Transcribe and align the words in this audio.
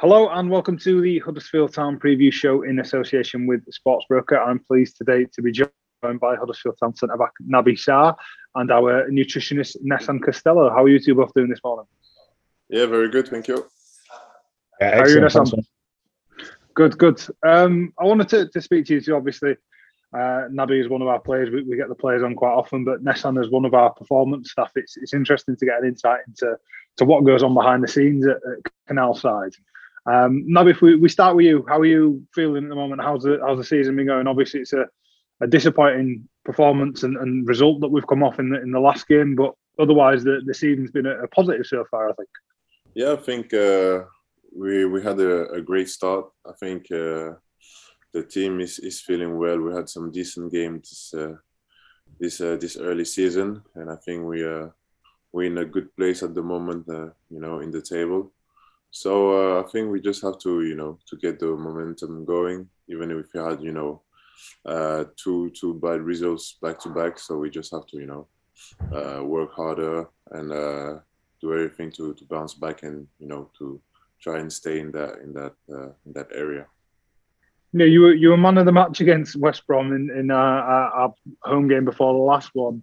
Hello 0.00 0.30
and 0.30 0.48
welcome 0.48 0.78
to 0.78 1.02
the 1.02 1.18
Huddersfield 1.18 1.74
Town 1.74 1.98
preview 1.98 2.32
show 2.32 2.62
in 2.62 2.78
association 2.78 3.46
with 3.46 3.62
Sportsbroker. 3.66 4.38
I'm 4.38 4.58
pleased 4.58 4.96
today 4.96 5.26
to 5.34 5.42
be 5.42 5.52
joined 5.52 6.18
by 6.18 6.36
Huddersfield 6.36 6.78
Town 6.80 6.96
centre 6.96 7.18
back 7.18 7.32
Naby 7.46 7.76
Sarr 7.76 8.16
and 8.54 8.70
our 8.72 9.10
nutritionist 9.10 9.76
Nessan 9.84 10.22
Costello. 10.24 10.70
How 10.70 10.84
are 10.84 10.88
you 10.88 10.98
two 11.00 11.14
both 11.14 11.34
doing 11.34 11.50
this 11.50 11.60
morning? 11.62 11.84
Yeah, 12.70 12.86
very 12.86 13.10
good, 13.10 13.28
thank 13.28 13.46
you. 13.46 13.66
Yeah, 14.80 14.94
How 14.94 15.02
are 15.02 15.08
you, 15.10 15.20
Nessan? 15.20 15.66
Good, 16.72 16.96
good. 16.96 17.22
Um, 17.46 17.92
I 18.00 18.04
wanted 18.04 18.30
to, 18.30 18.48
to 18.48 18.62
speak 18.62 18.86
to 18.86 18.94
you 18.94 19.00
too, 19.02 19.14
obviously. 19.14 19.54
Uh, 20.14 20.48
Naby 20.50 20.80
is 20.80 20.88
one 20.88 21.02
of 21.02 21.08
our 21.08 21.20
players. 21.20 21.50
We, 21.50 21.62
we, 21.64 21.76
get 21.76 21.90
the 21.90 21.94
players 21.94 22.22
on 22.22 22.36
quite 22.36 22.54
often, 22.54 22.86
but 22.86 23.04
Nessan 23.04 23.38
is 23.38 23.50
one 23.50 23.66
of 23.66 23.74
our 23.74 23.90
performance 23.90 24.52
staff. 24.52 24.72
It's, 24.76 24.96
it's 24.96 25.12
interesting 25.12 25.56
to 25.56 25.66
get 25.66 25.82
an 25.82 25.88
insight 25.88 26.20
into 26.26 26.56
to 26.96 27.04
what 27.04 27.26
goes 27.26 27.42
on 27.42 27.52
behind 27.52 27.84
the 27.84 27.88
scenes 27.88 28.26
at, 28.26 28.36
at 28.36 28.72
Canal 28.86 29.14
Side. 29.14 29.52
Um, 30.06 30.46
Naby, 30.48 30.70
if 30.70 30.80
we, 30.80 30.96
we 30.96 31.08
start 31.08 31.36
with 31.36 31.46
you, 31.46 31.64
how 31.68 31.78
are 31.78 31.86
you 31.86 32.26
feeling 32.34 32.64
at 32.64 32.68
the 32.68 32.74
moment? 32.74 33.02
How's 33.02 33.22
the 33.22 33.38
how's 33.42 33.58
the 33.58 33.64
season 33.64 33.96
been 33.96 34.06
going? 34.06 34.26
Obviously, 34.26 34.60
it's 34.60 34.72
a, 34.72 34.86
a 35.40 35.46
disappointing 35.46 36.28
performance 36.44 37.02
and, 37.02 37.16
and 37.16 37.46
result 37.46 37.80
that 37.80 37.88
we've 37.88 38.06
come 38.06 38.22
off 38.22 38.38
in 38.38 38.50
the 38.50 38.60
in 38.62 38.72
the 38.72 38.80
last 38.80 39.06
game, 39.08 39.34
but 39.34 39.54
otherwise 39.78 40.24
the, 40.24 40.40
the 40.46 40.54
season's 40.54 40.90
been 40.90 41.06
a, 41.06 41.24
a 41.24 41.28
positive 41.28 41.66
so 41.66 41.84
far. 41.90 42.08
I 42.08 42.12
think. 42.14 42.28
Yeah, 42.94 43.12
I 43.12 43.16
think 43.16 43.52
uh, 43.52 44.04
we 44.56 44.84
we 44.86 45.02
had 45.02 45.20
a, 45.20 45.50
a, 45.50 45.60
great 45.60 45.88
start. 45.88 46.26
I 46.46 46.52
think 46.58 46.86
uh, 46.90 47.34
the 48.12 48.24
team 48.28 48.60
is, 48.60 48.78
is 48.78 49.00
feeling 49.00 49.36
well. 49.36 49.60
We 49.60 49.74
had 49.74 49.88
some 49.88 50.10
decent 50.10 50.52
games 50.52 51.12
this 51.12 51.20
uh, 51.20 51.34
this, 52.18 52.40
uh, 52.40 52.56
this 52.56 52.76
early 52.76 53.04
season, 53.04 53.62
and 53.74 53.90
I 53.90 53.96
think 53.96 54.24
we 54.24 54.42
are 54.42 54.74
we're 55.32 55.44
in 55.44 55.58
a 55.58 55.64
good 55.64 55.94
place 55.94 56.22
at 56.22 56.34
the 56.34 56.42
moment. 56.42 56.88
Uh, 56.88 57.10
you 57.28 57.40
know, 57.40 57.60
in 57.60 57.70
the 57.70 57.82
table. 57.82 58.32
So 58.90 59.58
uh, 59.58 59.62
I 59.62 59.68
think 59.70 59.90
we 59.90 60.00
just 60.00 60.22
have 60.22 60.38
to 60.40 60.62
you 60.62 60.74
know 60.74 60.98
to 61.06 61.16
get 61.16 61.38
the 61.38 61.46
momentum 61.46 62.24
going, 62.24 62.68
even 62.88 63.10
if 63.10 63.26
we 63.32 63.40
had 63.40 63.62
you 63.62 63.72
know 63.72 64.02
uh, 64.66 65.04
two 65.16 65.50
two 65.50 65.74
bad 65.74 66.00
results 66.00 66.58
back 66.62 66.78
to 66.80 66.88
back. 66.88 67.18
So 67.18 67.36
we 67.38 67.50
just 67.50 67.72
have 67.72 67.86
to 67.86 67.96
you 67.98 68.06
know 68.06 68.26
uh, 68.92 69.24
work 69.24 69.54
harder 69.54 70.08
and 70.32 70.52
do 71.40 71.54
everything 71.54 71.90
to, 71.92 72.14
to 72.14 72.24
bounce 72.24 72.54
back 72.54 72.82
and 72.82 73.06
you 73.18 73.26
know 73.26 73.50
to 73.58 73.80
try 74.20 74.38
and 74.38 74.52
stay 74.52 74.80
in 74.80 74.92
that 74.92 75.18
in 75.22 75.32
that 75.32 75.54
uh, 75.72 75.90
in 76.06 76.12
that 76.12 76.28
area. 76.34 76.66
Yeah, 77.72 77.86
you 77.86 78.00
were 78.00 78.14
you 78.14 78.30
were 78.30 78.36
man 78.36 78.58
of 78.58 78.66
the 78.66 78.72
match 78.72 79.00
against 79.00 79.36
West 79.36 79.66
Brom 79.66 79.92
in 79.92 80.10
in 80.10 80.30
our, 80.30 80.62
our 80.92 81.14
home 81.42 81.68
game 81.68 81.84
before 81.84 82.12
the 82.12 82.18
last 82.18 82.50
one, 82.54 82.82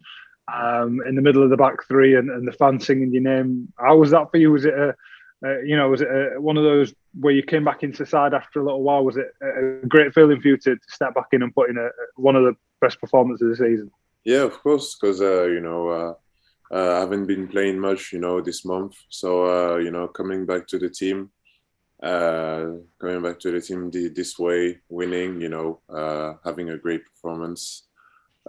um, 0.53 1.01
in 1.07 1.15
the 1.15 1.21
middle 1.21 1.43
of 1.43 1.49
the 1.49 1.57
back 1.57 1.85
three, 1.87 2.15
and, 2.15 2.29
and 2.29 2.47
the 2.47 2.53
fans 2.53 2.85
singing 2.85 3.13
your 3.13 3.23
name. 3.23 3.71
How 3.77 3.97
was 3.97 4.11
that 4.11 4.31
for 4.31 4.37
you? 4.37 4.51
Was 4.51 4.65
it 4.65 4.73
a, 4.73 4.95
a 5.43 5.65
you 5.65 5.75
know 5.75 5.89
was 5.89 6.01
it 6.01 6.07
a, 6.07 6.41
one 6.41 6.57
of 6.57 6.63
those 6.63 6.93
where 7.19 7.33
you 7.33 7.43
came 7.43 7.63
back 7.63 7.83
into 7.83 7.99
the 7.99 8.05
side 8.05 8.33
after 8.33 8.59
a 8.59 8.63
little 8.63 8.83
while? 8.83 9.03
Was 9.03 9.17
it 9.17 9.27
a 9.41 9.85
great 9.87 10.13
feeling 10.13 10.41
for 10.41 10.47
you 10.49 10.57
to, 10.57 10.77
step 10.87 11.15
back 11.15 11.27
in 11.31 11.43
and 11.43 11.53
put 11.53 11.69
in 11.69 11.77
a, 11.77 11.89
one 12.15 12.35
of 12.35 12.43
the 12.43 12.55
best 12.81 12.99
performances 12.99 13.43
of 13.43 13.49
the 13.49 13.55
season? 13.55 13.91
Yeah, 14.23 14.43
of 14.43 14.53
course, 14.59 14.95
because 14.95 15.21
uh, 15.21 15.43
you 15.45 15.61
know. 15.61 15.89
Uh, 15.89 16.13
uh, 16.71 16.97
I 16.97 16.99
haven't 16.99 17.27
been 17.27 17.47
playing 17.47 17.79
much, 17.79 18.11
you 18.11 18.19
know, 18.19 18.41
this 18.41 18.65
month. 18.65 18.95
So, 19.09 19.45
uh, 19.45 19.77
you 19.77 19.91
know, 19.91 20.07
coming 20.07 20.45
back 20.45 20.67
to 20.67 20.79
the 20.79 20.89
team, 20.89 21.29
uh, 22.03 22.65
coming 22.99 23.21
back 23.21 23.39
to 23.39 23.51
the 23.51 23.61
team 23.61 23.89
this 23.91 24.37
way, 24.37 24.79
winning, 24.89 25.41
you 25.41 25.49
know, 25.49 25.79
uh, 25.89 26.33
having 26.43 26.71
a 26.71 26.77
great 26.77 27.05
performance, 27.05 27.87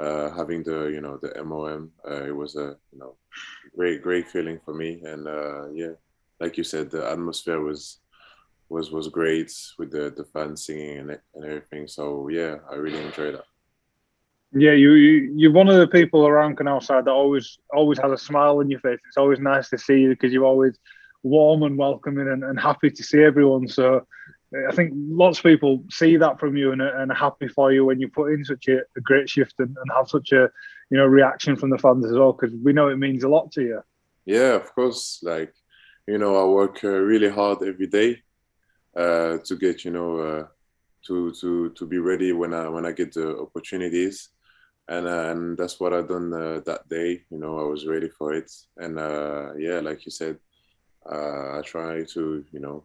uh, 0.00 0.30
having 0.30 0.64
the, 0.64 0.86
you 0.86 1.00
know, 1.00 1.18
the 1.22 1.44
MOM, 1.44 1.92
uh, 2.08 2.24
it 2.24 2.34
was 2.34 2.56
a, 2.56 2.76
you 2.92 2.98
know, 2.98 3.14
great, 3.76 4.02
great 4.02 4.28
feeling 4.28 4.58
for 4.64 4.74
me. 4.74 5.00
And 5.04 5.26
yeah, 5.76 5.92
like 6.40 6.56
you 6.56 6.64
said, 6.64 6.90
the 6.90 7.08
atmosphere 7.10 7.60
was 7.60 7.98
was 8.68 8.90
was 8.90 9.08
great 9.08 9.52
with 9.78 9.90
the 9.90 10.12
the 10.16 10.24
fans 10.24 10.66
singing 10.66 10.98
and, 10.98 11.18
and 11.34 11.44
everything. 11.44 11.88
So 11.88 12.28
yeah, 12.28 12.56
I 12.70 12.74
really 12.74 13.00
enjoyed 13.00 13.34
that. 13.34 13.44
Yeah, 14.52 14.72
you, 14.72 14.92
you 14.92 15.32
you're 15.36 15.52
one 15.52 15.68
of 15.68 15.76
the 15.76 15.86
people 15.86 16.26
around 16.26 16.56
Canal 16.56 16.80
Side 16.80 17.04
that 17.04 17.10
always 17.10 17.58
always 17.72 17.98
has 17.98 18.12
a 18.12 18.18
smile 18.18 18.58
on 18.58 18.70
your 18.70 18.80
face. 18.80 18.98
It's 19.06 19.16
always 19.16 19.40
nice 19.40 19.68
to 19.70 19.78
see 19.78 20.00
you 20.00 20.10
because 20.10 20.32
you're 20.32 20.44
always 20.44 20.78
warm 21.22 21.62
and 21.64 21.76
welcoming 21.76 22.28
and, 22.28 22.44
and 22.44 22.58
happy 22.58 22.90
to 22.90 23.02
see 23.02 23.22
everyone. 23.22 23.68
So 23.68 24.06
I 24.68 24.74
think 24.74 24.92
lots 24.94 25.38
of 25.38 25.44
people 25.44 25.84
see 25.90 26.16
that 26.16 26.40
from 26.40 26.56
you 26.56 26.72
and, 26.72 26.80
and 26.80 27.10
are 27.10 27.14
happy 27.14 27.48
for 27.48 27.72
you 27.72 27.84
when 27.84 28.00
you 28.00 28.08
put 28.08 28.32
in 28.32 28.44
such 28.44 28.68
a, 28.68 28.78
a 28.96 29.00
great 29.02 29.28
shift 29.28 29.54
and, 29.58 29.76
and, 29.76 29.90
have 29.94 30.08
such 30.08 30.32
a 30.32 30.48
you 30.90 30.96
know 30.96 31.04
reaction 31.04 31.54
from 31.54 31.68
the 31.68 31.76
fans 31.76 32.06
as 32.06 32.12
well 32.12 32.32
because 32.32 32.54
we 32.64 32.72
know 32.72 32.88
it 32.88 32.96
means 32.96 33.24
a 33.24 33.28
lot 33.28 33.52
to 33.52 33.62
you. 33.62 33.82
Yeah, 34.24 34.54
of 34.54 34.74
course. 34.74 35.20
Like 35.22 35.52
you 36.08 36.16
know, 36.16 36.34
I 36.42 36.44
work 36.46 36.82
uh, 36.82 36.88
really 36.88 37.28
hard 37.28 37.62
every 37.62 37.86
day 37.86 38.22
uh, 38.96 39.38
to 39.44 39.56
get 39.56 39.84
you 39.84 39.90
know 39.90 40.18
uh, 40.18 40.46
to 41.06 41.32
to 41.40 41.70
to 41.70 41.86
be 41.86 41.98
ready 41.98 42.32
when 42.32 42.54
I 42.54 42.68
when 42.68 42.86
I 42.86 42.92
get 42.92 43.12
the 43.12 43.36
opportunities 43.38 44.30
and 44.88 45.06
and 45.06 45.58
that's 45.58 45.78
what 45.78 45.92
I 45.92 46.00
done 46.00 46.30
that 46.30 46.88
day. 46.88 47.22
You 47.30 47.38
know, 47.38 47.58
I 47.58 47.64
was 47.64 47.86
ready 47.86 48.08
for 48.08 48.32
it, 48.32 48.50
and 48.78 48.96
yeah, 49.60 49.80
like 49.80 50.06
you 50.06 50.10
said, 50.10 50.38
I 51.06 51.60
try 51.64 52.04
to 52.14 52.44
you 52.52 52.60
know 52.60 52.84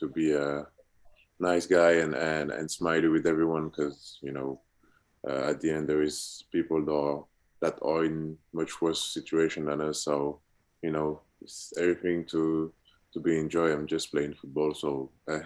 to 0.00 0.08
be 0.08 0.32
a 0.32 0.66
nice 1.38 1.66
guy 1.66 1.92
and 2.04 2.14
and 2.14 2.50
and 2.50 2.70
smiley 2.70 3.08
with 3.08 3.26
everyone 3.26 3.68
because 3.68 4.18
you 4.22 4.32
know 4.32 4.60
uh, 5.28 5.50
at 5.50 5.60
the 5.60 5.70
end 5.70 5.88
there 5.88 6.02
is 6.02 6.44
people 6.50 6.84
that 6.84 6.92
are, 6.92 7.24
that 7.60 7.78
are 7.82 8.04
in 8.04 8.38
much 8.52 8.80
worse 8.80 9.04
situation 9.12 9.66
than 9.66 9.80
us. 9.82 10.04
So 10.04 10.40
you 10.82 10.90
know, 10.90 11.20
it's 11.40 11.72
everything 11.78 12.24
to 12.26 12.72
to 13.12 13.20
be 13.20 13.38
enjoy. 13.38 13.72
I'm 13.72 13.86
just 13.86 14.10
playing 14.10 14.34
football, 14.34 14.74
so. 14.74 15.10
Eh, 15.28 15.40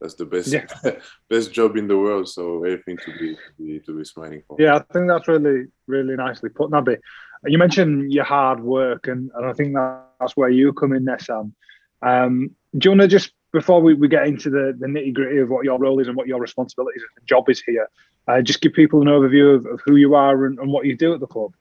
that's 0.00 0.14
the 0.14 0.24
best 0.24 0.50
yeah. 0.50 0.64
best 1.28 1.52
job 1.52 1.76
in 1.76 1.86
the 1.86 1.98
world. 1.98 2.26
So 2.26 2.64
everything 2.64 2.96
to 3.04 3.12
be, 3.18 3.34
to 3.34 3.62
be 3.62 3.80
to 3.80 3.98
be 3.98 4.04
smiling 4.04 4.42
for. 4.48 4.56
Yeah, 4.58 4.76
I 4.76 4.78
think 4.92 5.08
that's 5.08 5.28
really 5.28 5.66
really 5.86 6.16
nicely 6.16 6.48
put, 6.48 6.70
Naby. 6.70 6.96
You 7.44 7.58
mentioned 7.58 8.10
your 8.10 8.24
hard 8.24 8.60
work, 8.60 9.08
and, 9.08 9.30
and 9.34 9.46
I 9.46 9.52
think 9.52 9.74
that's 9.74 10.36
where 10.38 10.48
you 10.48 10.72
come 10.72 10.94
in 10.94 11.04
there, 11.04 11.18
Sam. 11.18 11.54
Um, 12.02 12.50
do 12.76 12.86
you 12.86 12.90
want 12.92 13.02
to 13.02 13.08
just 13.08 13.32
before 13.52 13.80
we, 13.80 13.94
we 13.94 14.08
get 14.08 14.26
into 14.26 14.50
the, 14.50 14.76
the 14.78 14.86
nitty 14.86 15.12
gritty 15.12 15.38
of 15.38 15.48
what 15.48 15.64
your 15.64 15.78
role 15.78 15.98
is 15.98 16.06
and 16.06 16.16
what 16.16 16.28
your 16.28 16.40
responsibilities 16.40 17.02
and 17.16 17.26
job 17.26 17.48
is 17.48 17.60
here, 17.60 17.88
uh, 18.28 18.40
just 18.40 18.60
give 18.60 18.72
people 18.72 19.00
an 19.00 19.08
overview 19.08 19.56
of, 19.56 19.66
of 19.66 19.80
who 19.84 19.96
you 19.96 20.14
are 20.14 20.46
and, 20.46 20.58
and, 20.58 20.70
what 20.70 20.86
you 20.86 20.96
do 20.96 21.12
at 21.12 21.20
the 21.20 21.26
club. 21.26 21.52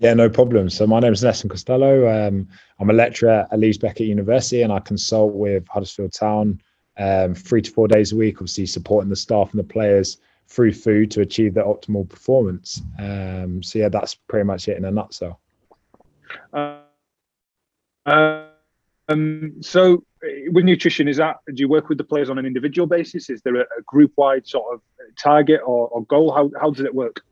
Yeah, 0.00 0.14
no 0.14 0.30
problem. 0.30 0.70
So 0.70 0.86
my 0.86 0.98
name 0.98 1.12
is 1.12 1.22
Nessan 1.22 1.50
Costello. 1.50 2.08
Um, 2.08 2.48
I'm 2.78 2.88
a 2.88 2.94
lecturer 2.94 3.46
at 3.52 3.58
Leeds 3.58 3.76
Beckett 3.76 4.06
University, 4.06 4.62
and 4.62 4.72
I 4.72 4.80
consult 4.80 5.34
with 5.34 5.68
Huddersfield 5.68 6.14
Town 6.14 6.58
um, 6.96 7.34
three 7.34 7.60
to 7.60 7.70
four 7.70 7.86
days 7.86 8.12
a 8.12 8.16
week, 8.16 8.36
obviously 8.36 8.64
supporting 8.64 9.10
the 9.10 9.16
staff 9.16 9.50
and 9.50 9.58
the 9.58 9.64
players 9.64 10.16
through 10.48 10.72
food 10.72 11.10
to 11.10 11.20
achieve 11.20 11.52
their 11.52 11.64
optimal 11.64 12.08
performance. 12.08 12.80
Um, 12.98 13.62
so 13.62 13.78
yeah, 13.78 13.90
that's 13.90 14.14
pretty 14.14 14.44
much 14.44 14.68
it 14.68 14.78
in 14.78 14.86
a 14.86 14.90
nutshell. 14.90 15.38
Uh, 16.54 16.78
um, 19.08 19.56
so 19.60 20.02
with 20.50 20.64
nutrition, 20.64 21.08
is 21.08 21.18
that 21.18 21.36
do 21.46 21.60
you 21.60 21.68
work 21.68 21.90
with 21.90 21.98
the 21.98 22.04
players 22.04 22.30
on 22.30 22.38
an 22.38 22.46
individual 22.46 22.86
basis? 22.86 23.28
Is 23.28 23.42
there 23.42 23.56
a, 23.56 23.64
a 23.78 23.82
group-wide 23.84 24.46
sort 24.46 24.74
of 24.74 24.80
target 25.18 25.60
or, 25.62 25.88
or 25.88 26.06
goal? 26.06 26.32
How 26.32 26.50
how 26.58 26.70
does 26.70 26.86
it 26.86 26.94
work? 26.94 27.22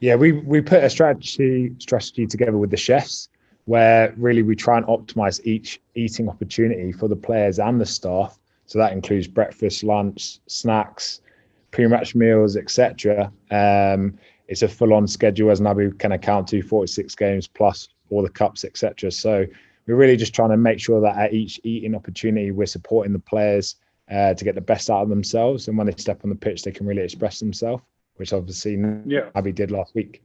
Yeah, 0.00 0.14
we 0.14 0.32
we 0.32 0.60
put 0.60 0.84
a 0.84 0.90
strategy 0.90 1.74
strategy 1.78 2.26
together 2.26 2.56
with 2.56 2.70
the 2.70 2.76
chefs 2.76 3.28
where 3.64 4.14
really 4.16 4.42
we 4.42 4.56
try 4.56 4.78
and 4.78 4.86
optimize 4.86 5.44
each 5.44 5.80
eating 5.94 6.28
opportunity 6.28 6.90
for 6.90 7.06
the 7.06 7.16
players 7.16 7.58
and 7.58 7.80
the 7.80 7.86
staff 7.86 8.38
so 8.68 8.78
that 8.78 8.92
includes 8.92 9.26
breakfast, 9.26 9.82
lunch, 9.82 10.40
snacks, 10.46 11.22
pre-match 11.70 12.14
meals, 12.14 12.56
etc. 12.56 13.32
Um, 13.50 14.18
it's 14.46 14.62
a 14.62 14.68
full-on 14.68 15.06
schedule 15.06 15.50
as 15.50 15.60
Naby 15.60 15.98
can 15.98 16.12
account 16.12 16.48
to 16.48 16.62
46 16.62 17.14
games 17.14 17.46
plus 17.46 17.88
all 18.10 18.22
the 18.22 18.28
cups, 18.28 18.64
etc. 18.64 19.10
So 19.10 19.46
we're 19.86 19.96
really 19.96 20.16
just 20.16 20.34
trying 20.34 20.50
to 20.50 20.58
make 20.58 20.80
sure 20.80 21.00
that 21.00 21.16
at 21.16 21.32
each 21.32 21.58
eating 21.64 21.94
opportunity, 21.94 22.50
we're 22.50 22.66
supporting 22.66 23.14
the 23.14 23.18
players 23.18 23.76
uh, 24.10 24.34
to 24.34 24.44
get 24.44 24.54
the 24.54 24.60
best 24.60 24.90
out 24.90 25.02
of 25.02 25.08
themselves, 25.08 25.68
and 25.68 25.76
when 25.76 25.86
they 25.86 25.94
step 25.96 26.20
on 26.24 26.30
the 26.30 26.36
pitch, 26.36 26.62
they 26.62 26.70
can 26.70 26.86
really 26.86 27.02
express 27.02 27.38
themselves, 27.38 27.82
which 28.18 28.32
obviously 28.32 28.72
yeah. 29.06 29.30
Naby 29.34 29.54
did 29.54 29.70
last 29.70 29.94
week. 29.94 30.22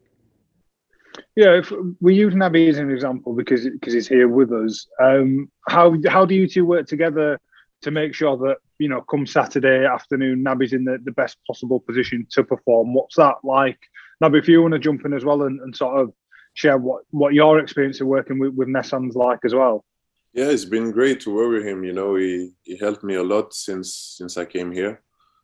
Yeah, 1.36 1.58
if 1.58 1.72
we 2.02 2.16
use 2.16 2.34
Naby 2.34 2.70
as 2.70 2.80
an 2.80 2.92
example 2.92 3.34
because 3.34 3.68
because 3.68 3.94
he's 3.94 4.08
here 4.08 4.28
with 4.28 4.52
us. 4.52 4.88
Um, 5.02 5.52
how 5.68 5.96
how 6.08 6.26
do 6.26 6.36
you 6.36 6.48
two 6.48 6.66
work 6.66 6.88
together? 6.88 7.40
to 7.84 7.92
make 7.92 8.16
sure 8.16 8.36
that 8.38 8.58
you 8.80 8.90
know 8.90 9.02
come 9.02 9.28
Saturday 9.28 9.86
afternoon, 9.86 10.44
Naby's 10.44 10.74
in 10.74 10.86
the, 10.86 10.98
the 11.04 11.12
best 11.12 11.38
possible 11.46 11.80
position 11.80 12.26
to 12.32 12.44
perform. 12.44 12.94
What's 12.94 13.16
that 13.18 13.36
like, 13.44 13.80
Naby? 14.22 14.40
If 14.40 14.48
you 14.48 14.62
want 14.62 14.74
to 14.74 14.80
jump 14.80 15.06
in 15.06 15.14
as 15.14 15.24
well 15.24 15.44
and, 15.44 15.60
and 15.62 15.76
sort 15.76 16.00
of 16.00 16.14
share 16.56 16.78
what 16.78 17.04
what 17.12 17.34
your 17.34 17.60
experience 17.60 18.02
of 18.02 18.08
working 18.08 18.40
with 18.40 18.54
with 18.54 18.68
Nessan's 18.68 19.16
like 19.16 19.40
as 19.46 19.54
well. 19.54 19.86
Yeah, 20.34 20.50
it's 20.50 20.66
been 20.66 20.92
great 20.92 21.20
to 21.22 21.34
work 21.34 21.52
with 21.52 21.66
him. 21.66 21.84
You 21.84 21.94
know, 21.94 22.16
he 22.16 22.52
he 22.64 22.78
helped 22.78 23.04
me 23.04 23.16
a 23.16 23.24
lot 23.24 23.54
since 23.54 24.16
since 24.18 24.38
I 24.38 24.46
came 24.46 24.72
here 24.72 25.02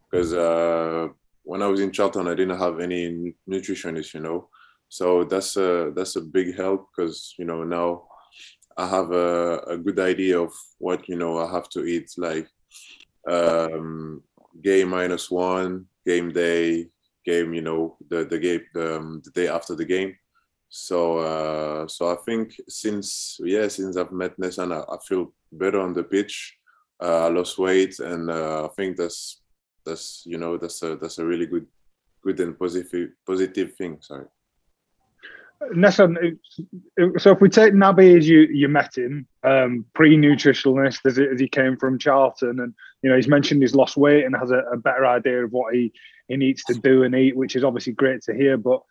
because 0.10 0.34
uh, 0.34 1.10
when 1.50 1.64
I 1.64 1.68
was 1.68 1.80
in 1.80 1.92
Charlton, 1.92 2.28
I 2.28 2.36
didn't 2.36 2.60
have 2.60 2.80
any 2.80 3.34
nutritionist. 3.50 4.14
You 4.14 4.20
know, 4.20 4.50
so 4.88 5.24
that's 5.24 5.58
a 5.58 5.92
that's 5.96 6.16
a 6.16 6.22
big 6.22 6.56
help 6.56 6.90
because 6.90 7.34
you 7.40 7.46
know 7.46 7.64
now 7.64 8.04
I 8.78 8.86
have 8.88 9.12
a, 9.12 9.58
a 9.74 9.78
good 9.78 10.00
idea 10.00 10.40
of 10.40 10.54
what 10.78 11.10
you 11.10 11.18
know 11.18 11.40
I 11.40 11.52
have 11.52 11.68
to 11.70 11.86
eat. 11.86 12.12
Like 12.18 12.48
um, 13.28 14.22
game 14.62 14.90
minus 14.90 15.32
one, 15.32 15.88
game 16.06 16.32
day, 16.32 16.90
game, 17.26 17.56
you 17.56 17.64
know, 17.64 17.98
the 18.12 18.26
the 18.26 18.38
game 18.38 18.62
um, 18.76 19.22
the 19.26 19.32
day 19.32 19.48
after 19.48 19.74
the 19.74 19.86
game. 19.86 20.16
So 20.70 21.18
uh, 21.18 21.88
so 21.88 22.12
I 22.14 22.18
think 22.28 22.62
since 22.68 23.40
yeah 23.44 23.68
since 23.70 23.98
I've 23.98 24.12
met 24.12 24.38
Nessan, 24.38 24.72
I, 24.72 24.82
I 24.94 24.98
feel 25.08 25.34
better 25.52 25.80
on 25.80 25.94
the 25.94 26.04
pitch. 26.04 26.58
Uh, 27.02 27.26
I 27.26 27.30
lost 27.30 27.58
weight, 27.58 27.98
and 28.00 28.30
uh, 28.30 28.66
I 28.66 28.68
think 28.76 28.98
that's 28.98 29.42
that's 29.90 30.24
you 30.26 30.38
know 30.38 30.58
that's 30.58 30.82
a 30.84 30.96
that's 30.96 31.18
a 31.18 31.26
really 31.26 31.46
good 31.46 31.68
good 32.24 32.40
and 32.40 32.58
positive 32.58 33.10
positive 33.26 33.76
thing. 33.76 33.98
Sorry. 34.02 34.26
Nessan, 35.76 36.40
so 37.18 37.32
if 37.32 37.42
we 37.42 37.50
take 37.50 37.74
Naby 37.74 38.18
as 38.18 38.30
you 38.30 38.42
you 38.42 38.70
met 38.70 38.98
him, 38.98 39.28
um, 39.44 39.86
pre-nutritionalist 39.94 41.06
as, 41.06 41.20
as, 41.20 41.40
he 41.40 41.50
came 41.50 41.76
from 41.76 42.00
Charlton, 42.00 42.62
and 42.62 42.74
you 43.02 43.10
know 43.10 43.18
he's 43.18 43.28
mentioned 43.28 43.62
he's 43.62 43.76
lost 43.76 43.98
weight 43.98 44.24
and 44.24 44.36
has 44.38 44.52
a, 44.52 44.60
a, 44.72 44.78
better 44.78 45.06
idea 45.06 45.44
of 45.44 45.52
what 45.52 45.74
he 45.74 45.92
he 46.30 46.38
needs 46.38 46.64
to 46.64 46.76
do 46.76 47.04
and 47.04 47.14
eat, 47.14 47.36
which 47.36 47.58
is 47.58 47.66
obviously 47.66 47.92
great 47.92 48.22
to 48.24 48.34
hear. 48.34 48.56
But 48.56 48.82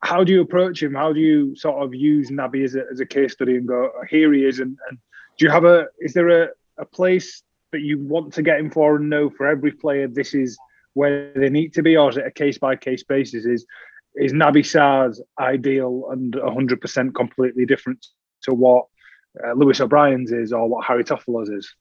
how 0.00 0.22
do 0.22 0.32
you 0.32 0.42
approach 0.42 0.82
him? 0.82 0.94
How 0.94 1.14
do 1.14 1.20
you 1.20 1.56
sort 1.56 1.82
of 1.82 1.94
use 1.94 2.30
Naby 2.30 2.64
as 2.64 2.74
a, 2.74 2.84
as 2.92 3.00
a 3.00 3.06
case 3.06 3.32
study 3.32 3.56
and 3.56 3.66
go, 3.66 3.90
here 4.10 4.32
he 4.32 4.44
is? 4.44 4.58
And, 4.58 4.76
and 4.88 4.98
do 5.38 5.46
you 5.46 5.50
have 5.50 5.64
a 5.64 5.86
is 5.98 6.12
there 6.12 6.28
a, 6.28 6.48
a 6.78 6.84
place 6.84 7.42
that 7.72 7.82
you 7.82 7.98
want 7.98 8.32
to 8.34 8.42
get 8.42 8.58
him 8.58 8.70
for 8.70 8.96
and 8.96 9.10
know 9.10 9.30
for 9.30 9.46
every 9.46 9.72
player 9.72 10.08
this 10.08 10.34
is 10.34 10.58
where 10.94 11.32
they 11.34 11.50
need 11.50 11.72
to 11.74 11.82
be, 11.82 11.96
or 11.96 12.10
is 12.10 12.16
it 12.16 12.26
a 12.26 12.30
case 12.30 12.58
by 12.58 12.76
case 12.76 13.02
basis? 13.04 13.44
Is 13.44 13.66
is 14.14 14.32
Naby 14.32 14.66
Sarr's 14.66 15.20
ideal 15.38 16.08
and 16.10 16.34
100% 16.34 17.14
completely 17.14 17.64
different 17.66 18.04
to 18.42 18.54
what 18.54 18.86
uh, 19.44 19.52
Lewis 19.52 19.80
O'Brien's 19.80 20.32
is 20.32 20.52
or 20.52 20.68
what 20.68 20.84
Harry 20.84 21.04
Toffolo's 21.04 21.50
is? 21.50 21.72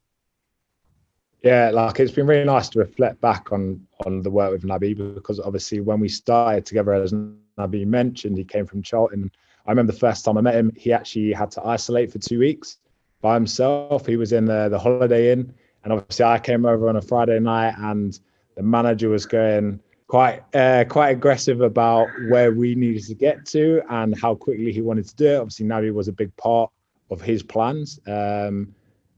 Yeah, 1.41 1.71
like 1.71 1.99
it's 1.99 2.11
been 2.11 2.27
really 2.27 2.45
nice 2.45 2.69
to 2.69 2.79
reflect 2.79 3.21
back 3.21 3.51
on 3.51 3.87
on 4.05 4.21
the 4.21 4.29
work 4.29 4.51
with 4.51 4.63
Naby 4.63 5.15
because 5.15 5.39
obviously 5.39 5.79
when 5.79 5.99
we 5.99 6.09
started 6.09 6.65
together, 6.65 6.93
as 6.93 7.13
Naby 7.13 7.85
mentioned, 7.85 8.37
he 8.37 8.43
came 8.43 8.65
from 8.65 8.83
Charlton. 8.83 9.31
I 9.65 9.71
remember 9.71 9.91
the 9.91 9.99
first 9.99 10.23
time 10.23 10.37
I 10.37 10.41
met 10.41 10.55
him, 10.55 10.71
he 10.75 10.93
actually 10.93 11.33
had 11.33 11.51
to 11.51 11.65
isolate 11.65 12.11
for 12.11 12.19
two 12.19 12.39
weeks 12.39 12.77
by 13.21 13.33
himself. 13.33 14.05
He 14.05 14.15
was 14.15 14.31
in 14.31 14.45
the, 14.45 14.69
the 14.69 14.79
Holiday 14.79 15.31
Inn, 15.31 15.53
and 15.83 15.93
obviously 15.93 16.25
I 16.25 16.39
came 16.39 16.65
over 16.65 16.89
on 16.89 16.95
a 16.95 17.01
Friday 17.01 17.39
night, 17.39 17.75
and 17.77 18.19
the 18.55 18.63
manager 18.63 19.09
was 19.09 19.25
going, 19.25 19.79
quite 20.07 20.43
uh, 20.55 20.85
quite 20.87 21.09
aggressive 21.09 21.61
about 21.61 22.07
where 22.29 22.53
we 22.53 22.75
needed 22.75 23.03
to 23.05 23.13
get 23.13 23.45
to 23.45 23.81
and 23.89 24.19
how 24.19 24.35
quickly 24.35 24.71
he 24.71 24.81
wanted 24.81 25.07
to 25.07 25.15
do 25.15 25.27
it. 25.27 25.35
Obviously, 25.35 25.65
Naby 25.65 25.93
was 25.93 26.07
a 26.07 26.13
big 26.13 26.35
part 26.37 26.71
of 27.11 27.21
his 27.21 27.43
plans. 27.43 27.99
Um, 28.07 28.73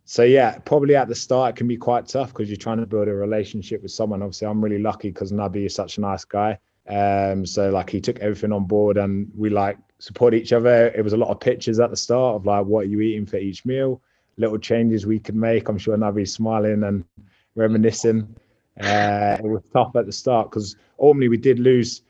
so 0.06 0.23
yeah, 0.23 0.57
probably 0.59 0.95
at 0.95 1.07
the 1.07 1.15
start 1.15 1.51
it 1.51 1.56
can 1.56 1.67
be 1.67 1.77
quite 1.77 2.07
tough 2.07 2.29
because 2.29 2.50
you're 2.50 2.57
trying 2.57 2.79
to 2.79 2.88
build 2.88 3.07
a 3.07 3.13
relationship 3.13 3.83
with 3.83 3.91
someone. 3.91 4.23
Obviously, 4.23 4.47
I'm 4.47 4.63
really 4.63 4.79
lucky 4.79 5.09
because 5.09 5.31
Naby 5.31 5.67
is 5.67 5.75
such 5.75 5.97
a 5.97 6.01
nice 6.01 6.25
guy. 6.25 6.57
Um, 6.88 7.45
so 7.45 7.69
like 7.69 7.91
he 7.91 8.01
took 8.01 8.17
everything 8.19 8.51
on 8.51 8.65
board 8.65 8.97
and 8.97 9.31
we 9.38 9.51
like 9.51 9.77
support 10.00 10.33
each 10.33 10.51
other. 10.51 10.88
It 10.88 11.03
was 11.03 11.13
a 11.13 11.17
lot 11.17 11.29
of 11.29 11.39
pictures 11.39 11.79
at 11.79 11.91
the 11.91 11.97
start 11.97 12.38
of 12.38 12.47
like 12.47 12.65
what 12.65 12.85
are 12.85 12.89
you 12.89 13.01
eating 13.01 13.27
for 13.27 13.38
each 13.38 13.65
meal, 13.65 14.01
little 14.39 14.57
changes 14.57 15.06
we 15.06 15.19
could 15.19 15.36
make. 15.36 15.69
I'm 15.69 15.77
sure 15.77 15.95
Naby's 15.95 16.33
smiling 16.33 16.83
and 16.83 17.06
reminiscing. 17.56 18.36
Uh, 18.80 19.38
it 19.38 19.44
was 19.44 19.62
tough 19.74 19.95
at 19.95 20.06
the 20.06 20.12
start 20.12 20.50
because 20.50 20.75
normally 21.00 21.27
we 21.27 21.38
did 21.38 21.59
lose 21.59 22.01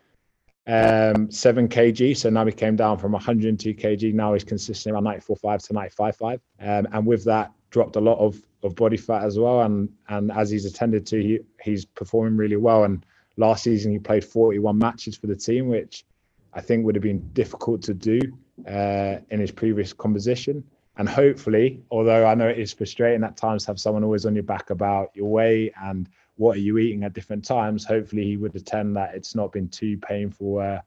um, 0.67 1.31
seven 1.31 1.67
kg. 1.67 2.15
So 2.15 2.29
now 2.29 2.45
he 2.45 2.51
came 2.51 2.75
down 2.75 2.99
from 2.99 3.11
102 3.11 3.73
kg. 3.73 4.13
Now 4.13 4.33
he's 4.33 4.43
consistent 4.43 4.93
around 4.93 5.05
94.5 5.05 5.67
to 5.67 5.73
95.5. 5.73 6.33
Um, 6.59 6.87
and 6.91 7.05
with 7.05 7.23
that, 7.25 7.51
dropped 7.71 7.95
a 7.95 7.99
lot 7.99 8.19
of, 8.19 8.41
of 8.63 8.75
body 8.75 8.97
fat 8.97 9.23
as 9.23 9.39
well. 9.39 9.61
And 9.61 9.89
and 10.09 10.31
as 10.31 10.49
he's 10.51 10.65
attended 10.65 11.05
to, 11.07 11.21
he, 11.21 11.39
he's 11.61 11.85
performing 11.85 12.37
really 12.37 12.57
well. 12.57 12.83
And 12.83 13.03
last 13.37 13.63
season, 13.63 13.91
he 13.91 13.99
played 13.99 14.23
41 14.23 14.77
matches 14.77 15.17
for 15.17 15.27
the 15.27 15.35
team, 15.35 15.67
which 15.67 16.05
I 16.53 16.61
think 16.61 16.85
would 16.85 16.95
have 16.95 17.03
been 17.03 17.27
difficult 17.33 17.81
to 17.83 17.93
do 17.93 18.19
uh, 18.67 19.17
in 19.29 19.39
his 19.39 19.51
previous 19.51 19.93
composition. 19.93 20.63
And 20.99 21.07
hopefully, 21.07 21.81
although 21.91 22.25
I 22.25 22.35
know 22.35 22.49
it 22.49 22.59
is 22.59 22.73
frustrating 22.73 23.23
at 23.23 23.37
times 23.37 23.63
to 23.63 23.71
have 23.71 23.79
someone 23.79 24.03
always 24.03 24.25
on 24.25 24.35
your 24.35 24.43
back 24.43 24.69
about 24.69 25.11
your 25.15 25.29
weight 25.29 25.71
and 25.81 26.09
what 26.35 26.57
are 26.57 26.59
you 26.59 26.77
eating 26.77 27.05
at 27.05 27.13
different 27.13 27.45
times, 27.45 27.85
hopefully 27.85 28.25
he 28.25 28.35
would 28.35 28.53
attend 28.53 28.97
that 28.97 29.15
it's 29.15 29.33
not 29.33 29.53
been 29.53 29.69
too 29.69 29.97
painful 29.97 30.59
uh, 30.59 30.81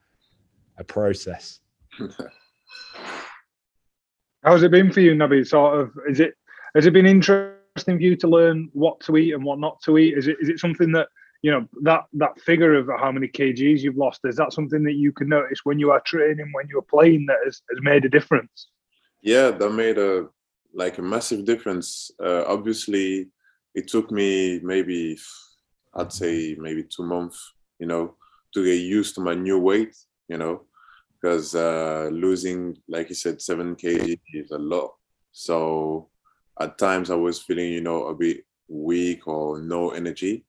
a 0.76 0.84
process. 0.84 1.60
How's 4.44 4.62
it 4.62 4.70
been 4.70 4.92
for 4.92 5.00
you, 5.00 5.12
Naby? 5.12 5.46
Sort 5.46 5.80
of, 5.80 5.92
is 6.06 6.20
it 6.20 6.34
has 6.74 6.84
it 6.84 6.92
been 6.92 7.06
interesting 7.06 7.96
for 7.96 8.02
you 8.02 8.14
to 8.16 8.28
learn 8.28 8.68
what 8.74 9.00
to 9.00 9.16
eat 9.16 9.32
and 9.32 9.42
what 9.42 9.60
not 9.60 9.80
to 9.84 9.96
eat? 9.96 10.18
Is 10.18 10.26
it 10.26 10.36
is 10.42 10.50
it 10.50 10.58
something 10.58 10.92
that 10.92 11.08
you 11.40 11.52
know 11.52 11.66
that 11.84 12.02
that 12.12 12.38
figure 12.40 12.74
of 12.74 12.86
how 13.00 13.12
many 13.12 13.28
kgs 13.28 13.80
you've 13.80 13.96
lost? 13.96 14.20
Is 14.24 14.36
that 14.36 14.52
something 14.52 14.82
that 14.84 14.94
you 14.94 15.10
can 15.10 15.30
notice 15.30 15.60
when 15.64 15.78
you 15.78 15.90
are 15.90 16.00
training, 16.00 16.50
when 16.52 16.68
you 16.68 16.78
are 16.78 16.82
playing, 16.82 17.24
that 17.26 17.38
has, 17.46 17.62
has 17.70 17.80
made 17.80 18.04
a 18.04 18.10
difference? 18.10 18.68
Yeah, 19.22 19.50
that 19.50 19.70
made 19.70 19.98
a 19.98 20.26
like 20.74 20.98
a 20.98 21.02
massive 21.02 21.44
difference. 21.44 22.10
Uh, 22.22 22.44
obviously, 22.46 23.28
it 23.74 23.88
took 23.88 24.10
me 24.10 24.60
maybe 24.62 25.18
I'd 25.94 26.12
say 26.12 26.56
maybe 26.58 26.84
two 26.84 27.04
months, 27.04 27.52
you 27.78 27.86
know, 27.86 28.16
to 28.54 28.64
get 28.64 28.80
used 28.80 29.14
to 29.16 29.20
my 29.20 29.34
new 29.34 29.58
weight, 29.58 29.94
you 30.28 30.38
know, 30.38 30.62
because 31.20 31.54
uh, 31.54 32.08
losing, 32.12 32.76
like 32.88 33.08
you 33.10 33.14
said, 33.14 33.40
seven 33.42 33.76
kg 33.76 34.18
is 34.34 34.50
a 34.50 34.58
lot. 34.58 34.92
So 35.32 36.08
at 36.60 36.78
times 36.78 37.10
I 37.10 37.14
was 37.14 37.40
feeling, 37.40 37.72
you 37.72 37.80
know, 37.80 38.06
a 38.06 38.14
bit 38.14 38.44
weak 38.68 39.26
or 39.28 39.60
no 39.60 39.90
energy. 39.90 40.44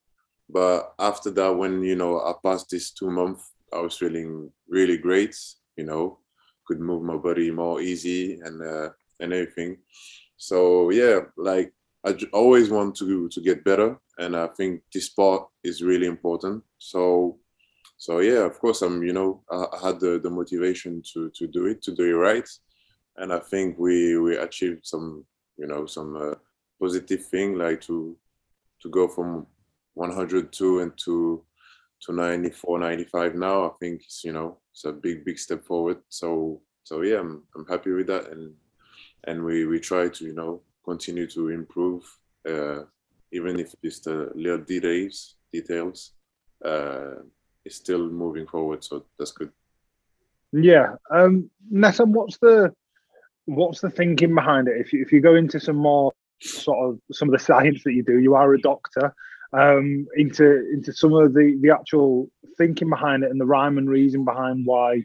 But 0.50 0.94
after 1.00 1.30
that, 1.31 1.54
when 1.54 1.84
you 1.84 1.96
know 1.96 2.19
I 2.19 2.34
passed 2.44 2.69
this 2.69 2.92
two 2.92 3.12
months, 3.12 3.52
I 3.72 3.80
was 3.80 3.98
feeling 3.98 4.52
really 4.68 4.98
great. 4.98 5.36
You 5.76 5.86
know, 5.86 6.19
could 6.65 6.80
move 6.80 7.04
my 7.04 7.18
body 7.18 7.51
more 7.51 7.81
easy 7.81 8.39
and 8.42 8.62
uh, 8.62 8.89
and 9.19 9.33
everything. 9.33 9.77
So 10.38 10.89
yeah, 10.89 11.21
like 11.38 11.74
I 12.06 12.15
always 12.33 12.69
want 12.69 12.95
to 12.98 13.30
to 13.30 13.42
get 13.42 13.63
better, 13.63 13.98
and 14.18 14.36
I 14.36 14.48
think 14.48 14.81
this 14.94 15.10
part 15.10 15.48
is 15.63 15.81
really 15.81 16.07
important. 16.07 16.63
So, 16.77 17.38
so 17.98 18.19
yeah, 18.19 18.44
of 18.45 18.60
course, 18.60 18.81
I'm 18.81 19.04
you 19.04 19.13
know 19.13 19.44
I, 19.50 19.65
had 19.81 20.00
the, 20.00 20.19
the 20.19 20.30
motivation 20.30 21.01
to 21.13 21.30
to 21.30 21.48
do 21.48 21.68
it, 21.68 21.81
to 21.83 21.95
do 21.95 22.04
it 22.04 22.19
right, 22.19 22.50
and 23.18 23.31
I 23.31 23.39
think 23.39 23.77
we 23.80 24.18
we 24.18 24.38
achieved 24.38 24.86
some 24.86 25.25
you 25.57 25.68
know 25.68 25.86
some 25.86 26.16
uh, 26.18 26.36
positive 26.80 27.25
thing 27.25 27.57
like 27.57 27.81
to 27.81 28.18
to 28.81 28.89
go 28.89 29.07
from 29.07 29.48
102 29.94 30.80
and 30.81 30.92
to 31.06 31.44
to 32.06 32.14
94 32.14 32.80
95 32.80 33.36
now 33.36 33.66
i 33.66 33.72
think 33.80 34.02
it's 34.04 34.24
you 34.24 34.33
know 34.33 34.57
it's 34.72 34.86
a 34.86 34.92
big 34.92 35.24
big 35.26 35.40
step 35.40 35.64
forward 35.64 35.98
so 36.10 36.62
so 36.83 37.02
yeah 37.02 37.19
i'm, 37.19 37.44
I'm 37.56 37.66
happy 37.66 37.92
with 37.92 38.07
that 38.07 38.31
and 38.31 38.54
and 39.26 39.44
we 39.44 39.66
we 39.66 39.80
try 39.80 40.10
to 40.10 40.26
you 40.26 40.33
know 40.33 40.62
continue 40.83 41.28
to 41.28 41.50
improve, 41.50 42.04
uh, 42.48 42.83
even 43.31 43.60
if 43.60 43.74
it's 43.81 44.00
the 44.00 44.31
little 44.36 44.60
details. 44.60 45.36
Details, 45.52 46.14
uh, 46.66 47.22
is 47.64 47.76
still 47.76 48.10
moving 48.10 48.48
forward, 48.48 48.83
so 48.83 49.06
that's 49.18 49.31
good. 49.31 49.52
Yeah, 50.52 50.95
um, 51.12 51.50
Nessan, 51.72 52.07
what's 52.07 52.38
the 52.40 52.74
what's 53.45 53.81
the 53.81 53.90
thinking 53.90 54.33
behind 54.33 54.68
it? 54.68 54.78
If 54.78 54.94
you, 54.94 55.02
if 55.02 55.12
you 55.12 55.22
go 55.22 55.36
into 55.36 55.60
some 55.60 55.76
more 55.76 56.12
sort 56.42 56.90
of 56.90 57.00
some 57.12 57.30
of 57.30 57.33
the 57.33 57.45
science 57.45 57.83
that 57.83 57.94
you 57.94 58.04
do, 58.04 58.19
you 58.19 58.36
are 58.36 58.54
a 58.54 58.62
doctor. 58.62 59.14
Um, 59.54 60.07
into 60.16 60.68
into 60.74 60.92
some 60.94 61.14
of 61.14 61.33
the 61.33 61.60
the 61.62 61.69
actual 61.69 62.30
thinking 62.57 62.90
behind 62.90 63.24
it 63.24 63.30
and 63.30 63.40
the 63.40 63.45
rhyme 63.45 63.78
and 63.78 63.88
reason 63.90 64.26
behind 64.26 64.66
why 64.66 65.04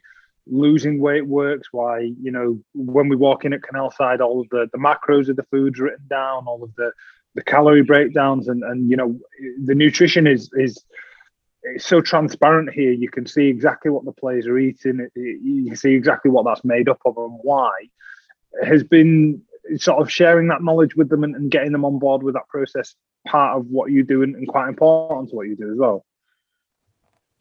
losing 0.51 1.01
weight 1.01 1.27
works, 1.27 1.69
why, 1.73 2.01
you 2.01 2.31
know, 2.31 2.59
when 2.75 3.09
we 3.09 3.17
walk 3.17 3.45
in 3.45 3.53
at 3.53 3.63
Canal 3.63 3.91
Side, 3.91 4.21
all 4.21 4.41
of 4.41 4.49
the, 4.51 4.69
the 4.73 4.79
macros 4.79 5.29
of 5.29 5.37
the 5.37 5.47
foods 5.51 5.79
written 5.79 6.07
down, 6.09 6.47
all 6.47 6.63
of 6.63 6.75
the, 6.77 6.93
the 7.35 7.43
calorie 7.43 7.83
breakdowns 7.83 8.49
and, 8.49 8.63
and, 8.65 8.91
you 8.91 8.97
know, 8.97 9.19
the 9.65 9.75
nutrition 9.75 10.27
is, 10.27 10.51
is, 10.55 10.83
it's 11.63 11.85
so 11.85 12.01
transparent 12.01 12.73
here. 12.73 12.93
You 12.93 13.11
can 13.11 13.27
see 13.27 13.47
exactly 13.49 13.91
what 13.91 14.05
the 14.05 14.13
players 14.13 14.47
are 14.47 14.59
eating. 14.59 15.09
You 15.15 15.67
can 15.67 15.77
see 15.77 15.95
exactly 15.95 16.31
what 16.31 16.45
that's 16.45 16.65
made 16.65 16.89
up 16.89 17.01
of 17.05 17.17
and 17.17 17.39
why. 17.43 17.71
has 18.63 18.83
been 18.85 19.43
sort 19.77 20.01
of 20.01 20.11
sharing 20.11 20.49
that 20.49 20.63
knowledge 20.63 20.97
with 20.97 21.11
them 21.11 21.25
and, 21.25 21.35
and, 21.35 21.51
getting 21.51 21.73
them 21.73 21.85
on 21.85 21.99
board 21.99 22.23
with 22.23 22.35
that 22.35 22.49
process 22.49 22.95
part 23.27 23.59
of 23.59 23.67
what 23.67 23.91
you 23.91 24.05
do 24.05 24.23
and, 24.23 24.47
quite 24.49 24.69
important 24.69 25.31
to 25.31 25.37
what 25.37 25.49
you 25.49 25.57
do 25.57 25.73
as 25.73 25.79
well. 25.79 26.05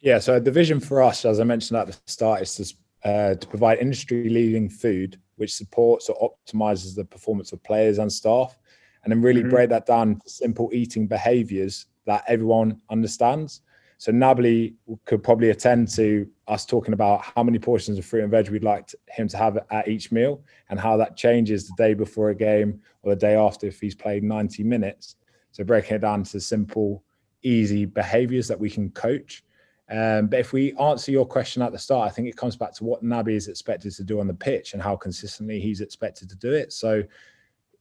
Yeah, 0.00 0.18
so 0.18 0.38
the 0.38 0.50
vision 0.50 0.80
for 0.80 1.02
us, 1.02 1.24
as 1.24 1.40
I 1.40 1.44
mentioned 1.44 1.78
at 1.78 1.88
the 1.88 1.96
start, 2.06 2.42
is 2.42 2.54
to 2.56 2.74
uh, 3.08 3.34
to 3.36 3.46
provide 3.46 3.78
industry 3.78 4.28
leading 4.28 4.68
food 4.68 5.20
which 5.36 5.54
supports 5.54 6.08
or 6.08 6.32
optimizes 6.32 6.94
the 6.94 7.04
performance 7.04 7.52
of 7.52 7.62
players 7.62 7.98
and 7.98 8.12
staff, 8.12 8.58
and 9.04 9.12
then 9.12 9.22
really 9.22 9.40
mm-hmm. 9.40 9.50
break 9.50 9.70
that 9.70 9.86
down 9.86 10.20
to 10.20 10.28
simple 10.28 10.68
eating 10.72 11.06
behaviors 11.06 11.86
that 12.06 12.24
everyone 12.26 12.80
understands. 12.90 13.62
So 13.98 14.12
Naby 14.12 14.74
could 15.06 15.24
probably 15.24 15.50
attend 15.50 15.88
to 15.96 16.28
us 16.46 16.64
talking 16.64 16.94
about 16.94 17.22
how 17.22 17.42
many 17.42 17.58
portions 17.58 17.98
of 17.98 18.04
fruit 18.04 18.22
and 18.22 18.30
veg 18.30 18.48
we'd 18.48 18.62
like 18.62 18.86
to, 18.88 18.98
him 19.08 19.26
to 19.28 19.36
have 19.36 19.58
at 19.70 19.88
each 19.88 20.12
meal 20.12 20.40
and 20.70 20.78
how 20.78 20.96
that 20.98 21.16
changes 21.16 21.66
the 21.66 21.74
day 21.76 21.94
before 21.94 22.30
a 22.30 22.34
game 22.34 22.80
or 23.02 23.14
the 23.14 23.20
day 23.20 23.34
after 23.34 23.66
if 23.66 23.80
he's 23.80 23.96
played 23.96 24.22
90 24.22 24.62
minutes. 24.62 25.16
So 25.52 25.64
breaking 25.64 25.96
it 25.96 26.00
down 26.00 26.22
to 26.24 26.40
simple, 26.40 27.02
easy 27.42 27.84
behaviors 27.84 28.48
that 28.48 28.58
we 28.58 28.70
can 28.70 28.90
coach. 28.90 29.42
Um, 29.90 30.26
but 30.26 30.40
if 30.40 30.52
we 30.52 30.76
answer 30.76 31.10
your 31.10 31.26
question 31.26 31.62
at 31.62 31.72
the 31.72 31.78
start, 31.78 32.10
I 32.10 32.12
think 32.12 32.28
it 32.28 32.36
comes 32.36 32.56
back 32.56 32.74
to 32.74 32.84
what 32.84 33.02
Naby 33.02 33.32
is 33.32 33.48
expected 33.48 33.92
to 33.94 34.04
do 34.04 34.20
on 34.20 34.26
the 34.26 34.34
pitch 34.34 34.74
and 34.74 34.82
how 34.82 34.96
consistently 34.96 35.60
he's 35.60 35.80
expected 35.80 36.28
to 36.28 36.36
do 36.36 36.52
it. 36.52 36.72
So 36.72 37.02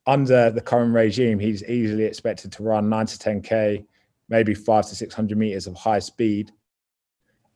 under 0.06 0.50
the 0.50 0.62
current 0.62 0.94
regime, 0.94 1.38
he's 1.38 1.64
easily 1.66 2.06
expected 2.06 2.52
to 2.54 2.64
run 2.64 2.88
nine 2.88 3.06
to 3.08 3.18
10K, 3.18 3.86
maybe 4.30 4.54
five 4.54 4.88
to 4.88 4.96
600 4.96 5.38
meters 5.38 5.68
of 5.68 5.76
high 5.76 6.00
speed, 6.00 6.52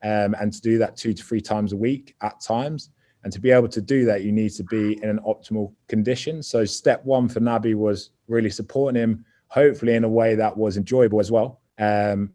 um, 0.03 0.35
and 0.39 0.51
to 0.51 0.61
do 0.61 0.77
that 0.79 0.97
two 0.97 1.13
to 1.13 1.23
three 1.23 1.41
times 1.41 1.71
a 1.71 1.77
week 1.77 2.15
at 2.21 2.41
times. 2.41 2.89
And 3.23 3.31
to 3.31 3.39
be 3.39 3.51
able 3.51 3.69
to 3.69 3.81
do 3.81 4.03
that, 4.05 4.23
you 4.23 4.31
need 4.31 4.49
to 4.53 4.63
be 4.65 5.01
in 5.01 5.09
an 5.09 5.19
optimal 5.19 5.73
condition. 5.87 6.41
So, 6.41 6.65
step 6.65 7.05
one 7.05 7.29
for 7.29 7.39
Naby 7.39 7.75
was 7.75 8.09
really 8.27 8.49
supporting 8.49 8.99
him, 8.99 9.23
hopefully 9.51 9.95
in 9.95 10.05
a 10.05 10.09
way 10.09 10.35
that 10.35 10.55
was 10.55 10.77
enjoyable 10.77 11.19
as 11.19 11.29
well. 11.29 11.59
Um, 11.77 12.33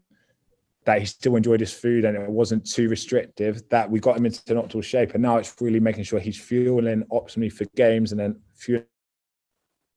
that 0.85 0.99
he 0.99 1.05
still 1.05 1.35
enjoyed 1.35 1.59
his 1.59 1.73
food 1.73 2.05
and 2.05 2.15
it 2.15 2.29
wasn't 2.29 2.65
too 2.65 2.87
restrictive, 2.87 3.67
that 3.69 3.89
we 3.89 3.99
got 3.99 4.15
him 4.15 4.25
into 4.25 4.41
an 4.47 4.61
optimal 4.61 4.83
shape. 4.83 5.15
And 5.15 5.23
now 5.23 5.37
it's 5.37 5.53
really 5.59 5.81
making 5.81 6.03
sure 6.03 6.19
he's 6.19 6.39
fueling 6.39 7.03
optimally 7.11 7.51
for 7.51 7.65
games 7.75 8.11
and 8.11 8.21
then 8.21 8.39
fueling 8.53 8.85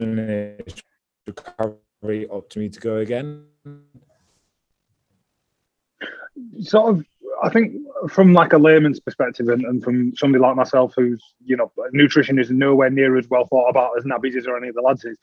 his 0.00 0.82
recovery 1.26 2.26
optimally 2.32 2.72
to 2.72 2.80
go 2.80 2.96
again. 2.96 3.44
Sort 6.60 6.96
of 6.96 7.04
I 7.42 7.48
think 7.48 7.74
from 8.08 8.32
like 8.32 8.52
a 8.52 8.58
layman's 8.58 9.00
perspective 9.00 9.48
and, 9.48 9.64
and, 9.64 9.82
from 9.82 10.14
somebody 10.16 10.42
like 10.42 10.56
myself 10.56 10.92
who's, 10.96 11.22
you 11.44 11.56
know, 11.56 11.72
nutrition 11.92 12.38
is 12.38 12.50
nowhere 12.50 12.90
near 12.90 13.16
as 13.16 13.28
well 13.28 13.46
thought 13.46 13.68
about 13.68 13.92
as 13.96 14.04
Naby's 14.04 14.36
is 14.36 14.46
or 14.46 14.56
any 14.56 14.68
of 14.68 14.74
the 14.74 14.82
lads 14.82 15.04
is, 15.04 15.16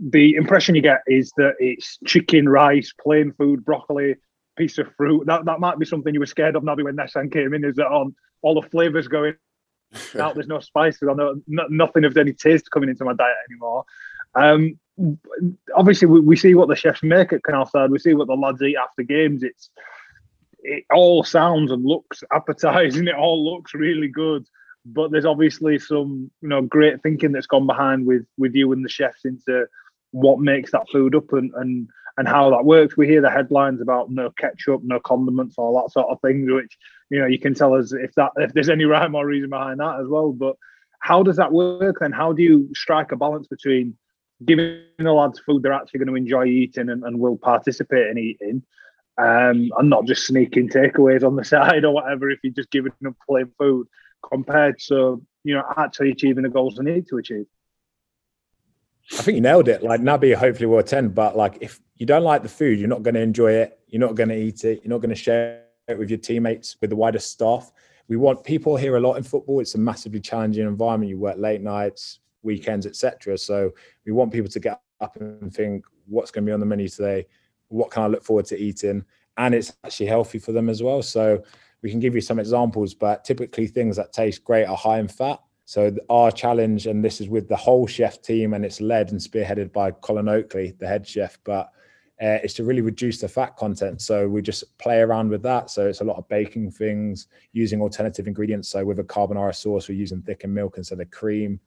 the 0.00 0.34
impression 0.34 0.74
you 0.74 0.82
get 0.82 1.00
is 1.06 1.32
that 1.36 1.54
it's 1.58 1.98
chicken, 2.06 2.48
rice, 2.48 2.92
plain 3.00 3.32
food, 3.32 3.64
broccoli, 3.64 4.16
piece 4.56 4.78
of 4.78 4.92
fruit. 4.96 5.26
That 5.26 5.44
that 5.46 5.60
might 5.60 5.78
be 5.78 5.86
something 5.86 6.14
you 6.14 6.20
were 6.20 6.26
scared 6.26 6.56
of, 6.56 6.62
Naby, 6.62 6.84
when 6.84 6.96
Nessan 6.96 7.32
came 7.32 7.54
in, 7.54 7.64
is 7.64 7.76
that 7.76 7.86
on 7.86 8.14
all 8.42 8.60
the 8.60 8.68
flavours 8.68 9.08
going 9.08 9.34
out, 10.20 10.34
there's 10.34 10.46
no 10.46 10.60
spices. 10.60 11.08
I 11.10 11.14
know 11.14 11.40
nothing 11.46 12.04
of 12.04 12.16
any 12.16 12.32
taste 12.32 12.70
coming 12.70 12.88
into 12.88 13.04
my 13.04 13.14
diet 13.14 13.36
anymore. 13.50 13.84
Um, 14.34 14.78
obviously, 15.74 16.06
we, 16.06 16.20
we 16.20 16.36
see 16.36 16.54
what 16.54 16.68
the 16.68 16.76
chefs 16.76 17.02
make 17.02 17.32
at 17.32 17.42
Canal 17.42 17.66
Side. 17.66 17.90
We 17.90 17.98
see 17.98 18.14
what 18.14 18.28
the 18.28 18.34
lads 18.34 18.62
eat 18.62 18.76
after 18.76 19.02
games. 19.02 19.42
It's 19.42 19.70
it 20.60 20.84
all 20.92 21.24
sounds 21.24 21.72
and 21.72 21.84
looks 21.84 22.22
appetizing. 22.32 23.06
It 23.08 23.14
all 23.14 23.44
looks 23.44 23.74
really 23.74 24.08
good. 24.08 24.46
But 24.84 25.10
there's 25.10 25.26
obviously 25.26 25.78
some, 25.78 26.30
you 26.40 26.48
know, 26.48 26.62
great 26.62 27.02
thinking 27.02 27.32
that's 27.32 27.46
gone 27.46 27.66
behind 27.66 28.06
with 28.06 28.24
with 28.36 28.54
you 28.54 28.72
and 28.72 28.84
the 28.84 28.88
chefs 28.88 29.24
into 29.24 29.66
what 30.12 30.40
makes 30.40 30.72
that 30.72 30.88
food 30.90 31.14
up 31.14 31.32
and 31.32 31.52
and 31.54 31.88
and 32.18 32.26
how 32.26 32.50
that 32.50 32.64
works. 32.64 32.96
We 32.96 33.06
hear 33.06 33.22
the 33.22 33.30
headlines 33.30 33.80
about 33.80 34.10
no 34.10 34.30
ketchup, 34.30 34.80
no 34.82 34.98
condiments, 34.98 35.54
all 35.56 35.80
that 35.80 35.92
sort 35.92 36.08
of 36.10 36.20
things, 36.20 36.50
which 36.50 36.76
you 37.10 37.20
know 37.20 37.26
you 37.26 37.38
can 37.38 37.54
tell 37.54 37.74
us 37.74 37.92
if 37.92 38.12
that 38.16 38.32
if 38.36 38.52
there's 38.52 38.68
any 38.68 38.84
rhyme 38.84 39.14
or 39.14 39.24
reason 39.24 39.50
behind 39.50 39.80
that 39.80 40.00
as 40.00 40.08
well. 40.08 40.32
But 40.32 40.56
how 41.00 41.22
does 41.22 41.36
that 41.36 41.52
work 41.52 41.98
then? 42.00 42.12
How 42.12 42.32
do 42.32 42.42
you 42.42 42.68
strike 42.74 43.12
a 43.12 43.16
balance 43.16 43.46
between 43.46 43.96
giving 44.44 44.82
the 44.98 45.12
lads 45.12 45.40
food 45.40 45.62
they're 45.62 45.72
actually 45.72 45.98
going 45.98 46.08
to 46.08 46.14
enjoy 46.14 46.46
eating 46.46 46.90
and, 46.90 47.04
and 47.04 47.18
will 47.18 47.36
participate 47.36 48.08
in 48.08 48.18
eating, 48.18 48.62
um, 49.16 49.70
and 49.78 49.88
not 49.88 50.04
just 50.06 50.26
sneaking 50.26 50.68
takeaways 50.68 51.24
on 51.24 51.36
the 51.36 51.44
side 51.54 51.84
or 51.84 51.94
whatever 51.94 52.30
if 52.30 52.40
you're 52.42 52.52
just 52.52 52.70
giving 52.70 52.92
them 53.00 53.16
plain 53.28 53.50
food 53.58 53.86
compared 54.28 54.78
to 54.80 55.22
you 55.44 55.54
know 55.54 55.62
actually 55.76 56.10
achieving 56.10 56.42
the 56.42 56.48
goals 56.48 56.74
they 56.74 56.84
need 56.84 57.06
to 57.06 57.16
achieve. 57.16 57.46
I 59.12 59.22
think 59.22 59.36
you 59.36 59.40
nailed 59.40 59.68
it. 59.68 59.82
Like 59.82 60.00
Naby 60.00 60.34
hopefully 60.34 60.66
will 60.66 60.78
attend, 60.78 61.14
but 61.14 61.36
like 61.36 61.58
if 61.60 61.80
you 61.96 62.06
don't 62.06 62.24
like 62.24 62.42
the 62.42 62.48
food, 62.48 62.78
you're 62.78 62.88
not 62.88 63.02
going 63.02 63.14
to 63.14 63.20
enjoy 63.20 63.52
it. 63.52 63.78
You're 63.88 64.00
not 64.00 64.14
going 64.14 64.28
to 64.28 64.36
eat 64.36 64.64
it. 64.64 64.80
You're 64.82 64.90
not 64.90 64.98
going 64.98 65.10
to 65.10 65.16
share 65.16 65.64
it 65.88 65.98
with 65.98 66.10
your 66.10 66.18
teammates, 66.18 66.76
with 66.80 66.90
the 66.90 66.96
wider 66.96 67.18
staff. 67.18 67.72
We 68.08 68.16
want 68.16 68.44
people 68.44 68.76
here 68.76 68.96
a 68.96 69.00
lot 69.00 69.14
in 69.14 69.22
football. 69.22 69.60
It's 69.60 69.74
a 69.74 69.78
massively 69.78 70.20
challenging 70.20 70.66
environment. 70.66 71.10
You 71.10 71.18
work 71.18 71.36
late 71.38 71.62
nights, 71.62 72.20
weekends, 72.42 72.86
etc. 72.86 73.38
So 73.38 73.70
we 74.04 74.12
want 74.12 74.32
people 74.32 74.50
to 74.50 74.60
get 74.60 74.80
up 75.00 75.16
and 75.16 75.52
think, 75.52 75.84
what's 76.06 76.30
going 76.30 76.44
to 76.44 76.50
be 76.50 76.52
on 76.52 76.60
the 76.60 76.66
menu 76.66 76.88
today? 76.88 77.26
what 77.68 77.90
can 77.90 78.02
I 78.02 78.06
look 78.06 78.24
forward 78.24 78.46
to 78.46 78.58
eating? 78.58 79.04
And 79.36 79.54
it's 79.54 79.72
actually 79.84 80.06
healthy 80.06 80.38
for 80.38 80.52
them 80.52 80.68
as 80.68 80.82
well. 80.82 81.02
So 81.02 81.42
we 81.82 81.90
can 81.90 82.00
give 82.00 82.14
you 82.14 82.20
some 82.20 82.38
examples, 82.38 82.94
but 82.94 83.24
typically 83.24 83.66
things 83.66 83.96
that 83.96 84.12
taste 84.12 84.42
great 84.44 84.64
are 84.64 84.76
high 84.76 84.98
in 84.98 85.08
fat. 85.08 85.40
So 85.68 85.94
our 86.08 86.30
challenge, 86.30 86.86
and 86.86 87.04
this 87.04 87.20
is 87.20 87.28
with 87.28 87.46
the 87.46 87.54
whole 87.54 87.86
chef 87.86 88.22
team, 88.22 88.54
and 88.54 88.64
it's 88.64 88.80
led 88.80 89.12
and 89.12 89.20
spearheaded 89.20 89.70
by 89.70 89.90
Colin 89.90 90.26
Oakley, 90.26 90.74
the 90.78 90.88
head 90.88 91.06
chef, 91.06 91.38
but 91.44 91.70
uh, 92.22 92.38
to 92.38 92.64
really 92.64 92.80
reduce 92.80 93.20
the 93.20 93.28
fat 93.28 93.54
content. 93.54 94.00
So 94.00 94.26
we 94.26 94.40
just 94.40 94.78
play 94.78 95.00
around 95.00 95.28
with 95.28 95.42
that. 95.42 95.68
So 95.68 95.86
it's 95.86 96.00
a 96.00 96.04
lot 96.04 96.16
of 96.16 96.26
baking 96.28 96.70
things, 96.70 97.26
using 97.52 97.82
alternative 97.82 98.26
ingredients. 98.26 98.70
So 98.70 98.82
with 98.82 98.98
a 98.98 99.04
carbonara 99.04 99.54
sauce, 99.54 99.90
we're 99.90 99.98
using 99.98 100.22
thickened 100.22 100.54
milk 100.54 100.78
instead 100.78 101.00
of 101.00 101.10
cream, 101.10 101.60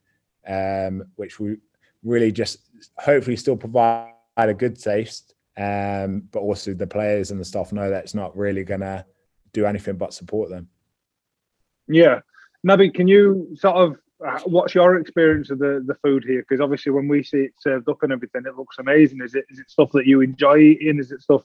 um, 0.48 1.04
which 1.14 1.38
we 1.38 1.58
really 2.02 2.32
just 2.32 2.70
hopefully 2.98 3.36
still 3.36 3.56
provide 3.56 4.10
a 4.36 4.52
good 4.52 4.80
taste, 4.80 5.36
um, 5.56 6.24
but 6.32 6.40
also 6.40 6.74
the 6.74 6.88
players 6.88 7.30
and 7.30 7.40
the 7.40 7.44
staff 7.44 7.72
know 7.72 7.88
that 7.88 8.02
it's 8.02 8.16
not 8.16 8.36
really 8.36 8.64
going 8.64 8.80
to 8.80 9.06
do 9.52 9.64
anything 9.64 9.96
but 9.96 10.12
support 10.12 10.50
them. 10.50 10.68
Yeah, 11.86 12.18
Naby, 12.66 12.94
can 12.94 13.08
you 13.08 13.48
sort 13.56 13.76
of 13.76 13.96
uh, 14.26 14.38
what's 14.44 14.74
your 14.74 14.98
experience 14.98 15.50
of 15.50 15.58
the 15.58 15.82
the 15.86 15.96
food 15.96 16.24
here? 16.24 16.44
Because 16.48 16.60
obviously, 16.60 16.92
when 16.92 17.08
we 17.08 17.22
see 17.22 17.38
it 17.38 17.52
served 17.58 17.88
up 17.88 18.02
and 18.02 18.12
everything, 18.12 18.42
it 18.46 18.56
looks 18.56 18.78
amazing. 18.78 19.20
Is 19.22 19.34
it 19.34 19.44
is 19.50 19.58
it 19.58 19.70
stuff 19.70 19.90
that 19.92 20.06
you 20.06 20.20
enjoy 20.20 20.58
eating? 20.58 20.98
Is 20.98 21.10
it 21.10 21.22
stuff? 21.22 21.42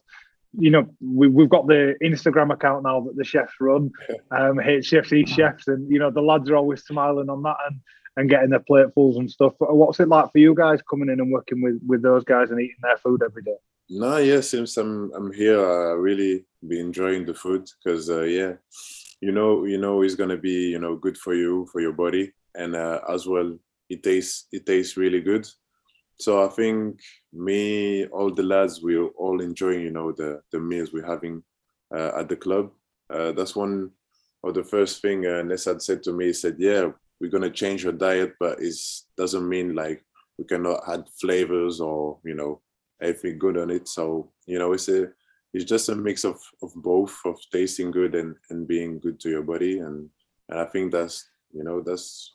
You 0.60 0.72
know, 0.72 0.88
we, 1.02 1.28
we've 1.28 1.50
got 1.50 1.68
the 1.68 1.96
Instagram 2.04 2.54
account 2.54 2.84
now 2.84 3.02
that 3.02 3.16
the 3.16 3.24
chefs 3.24 3.54
run, 3.60 3.92
um, 4.32 4.60
chefs, 4.82 5.10
chefs, 5.10 5.68
and 5.68 5.90
you 5.92 6.00
know 6.00 6.12
the 6.12 6.22
lads 6.22 6.50
are 6.50 6.56
always 6.56 6.84
smiling 6.84 7.30
on 7.30 7.44
that 7.44 7.58
and 7.70 7.80
and 8.16 8.30
getting 8.30 8.50
their 8.50 8.60
platefuls 8.60 9.18
and 9.18 9.30
stuff. 9.30 9.54
What's 9.60 10.00
it 10.00 10.08
like 10.08 10.32
for 10.32 10.40
you 10.40 10.56
guys 10.56 10.82
coming 10.90 11.10
in 11.10 11.20
and 11.20 11.32
working 11.32 11.62
with 11.62 11.80
with 11.88 12.02
those 12.02 12.24
guys 12.24 12.52
and 12.52 12.60
eating 12.60 12.76
their 12.82 12.98
food 12.98 13.22
every 13.24 13.44
day? 13.44 13.58
No, 13.90 14.18
yeah, 14.18 14.42
since 14.42 14.78
I'm 14.78 15.12
I'm 15.14 15.32
here, 15.32 15.60
I 15.60 15.94
really 15.94 16.46
be 16.68 16.80
enjoying 16.80 17.26
the 17.26 17.34
food 17.34 17.70
because 17.84 18.10
uh, 18.10 18.24
yeah, 18.24 18.54
you 19.22 19.32
know, 19.32 19.66
you 19.66 19.78
know, 19.78 20.02
it's 20.02 20.16
gonna 20.16 20.38
be 20.38 20.70
you 20.70 20.80
know 20.80 20.96
good 20.96 21.18
for 21.18 21.34
you 21.34 21.68
for 21.72 21.82
your 21.82 21.94
body, 21.94 22.32
and 22.56 22.76
uh, 22.76 23.02
as 23.10 23.28
well, 23.28 23.58
it 23.90 24.04
tastes 24.04 24.48
it 24.52 24.66
tastes 24.66 24.98
really 24.98 25.22
good. 25.22 25.48
So 26.20 26.44
I 26.44 26.50
think 26.50 27.00
me, 27.32 28.08
all 28.08 28.34
the 28.34 28.44
lads, 28.44 28.82
we're 28.82 29.08
all 29.10 29.42
enjoying 29.42 29.82
you 29.82 29.92
know 29.92 30.12
the 30.12 30.42
the 30.52 30.60
meals 30.60 30.92
we're 30.94 31.06
having 31.06 31.44
uh, 31.96 32.12
at 32.20 32.30
the 32.30 32.36
club. 32.36 32.72
Uh, 33.10 33.32
that's 33.32 33.56
one 33.56 33.92
of 34.44 34.54
the 34.54 34.64
first 34.64 35.02
thing 35.02 35.26
uh, 35.26 35.42
Nessan 35.42 35.82
said 35.82 36.04
to 36.04 36.14
me. 36.14 36.28
He 36.28 36.34
said, 36.34 36.56
"Yeah, 36.60 36.92
we're 37.20 37.32
gonna 37.32 37.50
change 37.50 37.84
your 37.84 37.94
diet, 37.94 38.36
but 38.40 38.62
it 38.62 38.76
doesn't 39.18 39.48
mean 39.48 39.76
like 39.76 40.04
we 40.38 40.46
cannot 40.46 40.82
add 40.88 41.06
flavors 41.20 41.80
or 41.80 42.20
you 42.24 42.36
know." 42.36 42.62
everything 43.02 43.38
good 43.38 43.58
on 43.58 43.70
it. 43.70 43.88
So 43.88 44.32
you 44.46 44.60
know, 44.60 44.74
it's 44.74 44.90
a 44.90 45.10
it's 45.54 45.66
just 45.66 45.90
a 45.90 45.96
mix 45.96 46.24
of 46.24 46.40
of 46.62 46.72
both 46.76 47.18
of 47.26 47.38
tasting 47.52 47.92
good 47.92 48.16
and 48.16 48.36
and 48.50 48.68
being 48.68 49.00
good 49.00 49.20
to 49.22 49.30
your 49.30 49.44
body, 49.44 49.80
and 49.80 50.10
and 50.50 50.60
I 50.60 50.66
think 50.66 50.92
that's 50.92 51.30
you 51.52 51.64
know 51.64 51.82
that's 51.82 52.34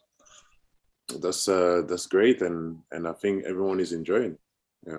that's 1.21 1.49
uh 1.49 1.83
that's 1.88 2.07
great, 2.07 2.42
and 2.42 2.78
and 2.90 3.07
I 3.07 3.12
think 3.12 3.45
everyone 3.45 3.81
is 3.81 3.92
enjoying. 3.92 4.38
Yeah. 4.87 4.99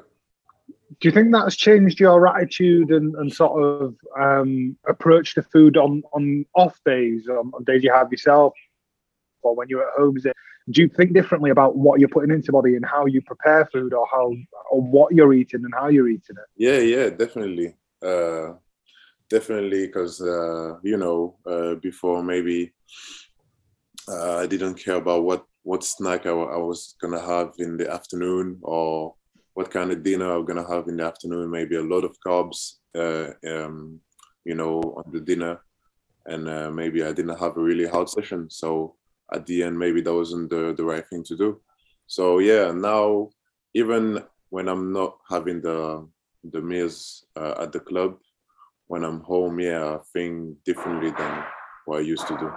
Do 0.99 1.07
you 1.07 1.11
think 1.11 1.31
that's 1.31 1.55
changed 1.55 1.99
your 1.99 2.25
attitude 2.27 2.91
and, 2.91 3.15
and 3.15 3.33
sort 3.33 3.61
of 3.61 3.95
um, 4.17 4.77
approach 4.87 5.33
to 5.35 5.43
food 5.43 5.75
on 5.75 6.03
on 6.13 6.45
off 6.55 6.79
days, 6.85 7.27
on, 7.27 7.51
on 7.53 7.63
days 7.63 7.83
you 7.83 7.91
have 7.91 8.11
yourself, 8.11 8.53
or 9.41 9.55
when 9.55 9.67
you're 9.69 9.83
at 9.83 9.97
home? 9.97 10.17
Is 10.17 10.25
it 10.25 10.35
do 10.69 10.81
you 10.81 10.89
think 10.89 11.13
differently 11.13 11.49
about 11.49 11.75
what 11.75 11.99
you're 11.99 12.09
putting 12.09 12.33
into 12.33 12.51
body 12.51 12.75
and 12.75 12.85
how 12.85 13.05
you 13.05 13.21
prepare 13.21 13.65
food 13.65 13.93
or 13.93 14.07
how 14.09 14.33
or 14.71 14.81
what 14.81 15.13
you're 15.13 15.33
eating 15.33 15.63
and 15.65 15.73
how 15.73 15.87
you're 15.87 16.07
eating 16.07 16.37
it 16.37 16.45
yeah 16.55 16.77
yeah 16.77 17.09
definitely 17.09 17.75
uh 18.03 18.53
definitely 19.29 19.87
because 19.87 20.21
uh 20.21 20.75
you 20.83 20.97
know 20.97 21.37
uh 21.45 21.75
before 21.75 22.23
maybe 22.23 22.73
uh, 24.09 24.37
i 24.37 24.45
didn't 24.47 24.75
care 24.75 24.95
about 24.95 25.23
what 25.23 25.45
what 25.63 25.83
snack 25.83 26.25
I, 26.25 26.31
I 26.31 26.57
was 26.57 26.95
gonna 27.01 27.21
have 27.21 27.53
in 27.57 27.77
the 27.77 27.91
afternoon 27.91 28.59
or 28.61 29.15
what 29.53 29.71
kind 29.71 29.91
of 29.91 30.03
dinner 30.03 30.31
i'm 30.31 30.45
gonna 30.45 30.67
have 30.67 30.87
in 30.87 30.97
the 30.97 31.05
afternoon 31.05 31.49
maybe 31.49 31.77
a 31.77 31.81
lot 31.81 32.03
of 32.03 32.17
carbs 32.25 32.73
uh 32.95 33.29
um 33.47 33.99
you 34.45 34.55
know 34.55 34.81
on 34.97 35.11
the 35.11 35.19
dinner. 35.19 35.59
And 36.25 36.75
maybe 36.75 37.03
i 37.03 37.11
didn't 37.11 37.37
have 37.37 37.57
a 37.57 37.61
really 37.61 37.85
hard 37.85 38.07
session 38.07 38.49
so 38.49 38.95
at 39.33 39.45
the 39.45 39.63
end 39.63 39.77
maybe 39.77 39.99
that 40.01 40.13
wasn't 40.13 40.49
the, 40.49 40.73
the 40.77 40.83
right 40.83 41.05
thing 41.09 41.23
to 41.25 41.35
do. 41.35 41.61
So 42.07 42.39
yeah 42.39 42.71
now 42.71 43.29
even 43.73 44.23
when 44.49 44.69
i'm 44.69 44.93
not 44.93 45.17
having 45.29 45.59
the 45.61 46.07
the 46.51 46.61
meals 46.61 47.25
uh, 47.35 47.55
at 47.59 47.71
the 47.71 47.79
club 47.79 48.17
when 48.87 49.03
i'm 49.03 49.21
home 49.21 49.59
yeah 49.59 49.95
i 49.95 49.99
think 50.13 50.55
differently 50.65 51.11
than 51.17 51.43
what 51.85 51.99
i 51.99 52.01
used 52.01 52.27
to 52.27 52.37
do 52.37 52.51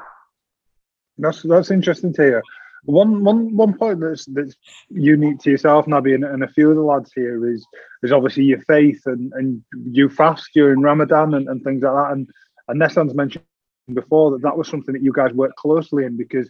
that's 1.18 1.42
that's 1.42 1.70
interesting 1.70 2.12
to 2.12 2.22
hear 2.22 2.42
One, 2.84 3.24
one, 3.24 3.56
one 3.56 3.74
point 3.76 4.00
that's 4.00 4.26
that's 4.26 4.54
unique 4.90 5.40
to 5.40 5.50
yourself, 5.50 5.86
Naby, 5.86 6.14
and, 6.14 6.24
and 6.24 6.44
a 6.44 6.48
few 6.48 6.70
of 6.70 6.76
the 6.76 6.82
lads 6.82 7.10
here 7.12 7.52
is 7.52 7.66
is 8.02 8.12
obviously 8.12 8.44
your 8.44 8.60
faith 8.62 9.02
and, 9.06 9.32
and 9.32 9.62
you 9.96 10.08
fast 10.08 10.50
during 10.54 10.80
Ramadan 10.80 11.34
and, 11.34 11.48
and 11.48 11.62
things 11.62 11.82
like 11.82 11.94
that. 11.94 12.12
And 12.12 12.28
and 12.68 12.78
Nessan's 12.78 13.14
mentioned 13.14 13.44
before 13.92 14.30
that 14.30 14.42
that 14.42 14.56
was 14.56 14.68
something 14.68 14.94
that 14.94 15.02
you 15.02 15.12
guys 15.12 15.32
worked 15.32 15.56
closely 15.56 16.04
in 16.04 16.16
because 16.16 16.48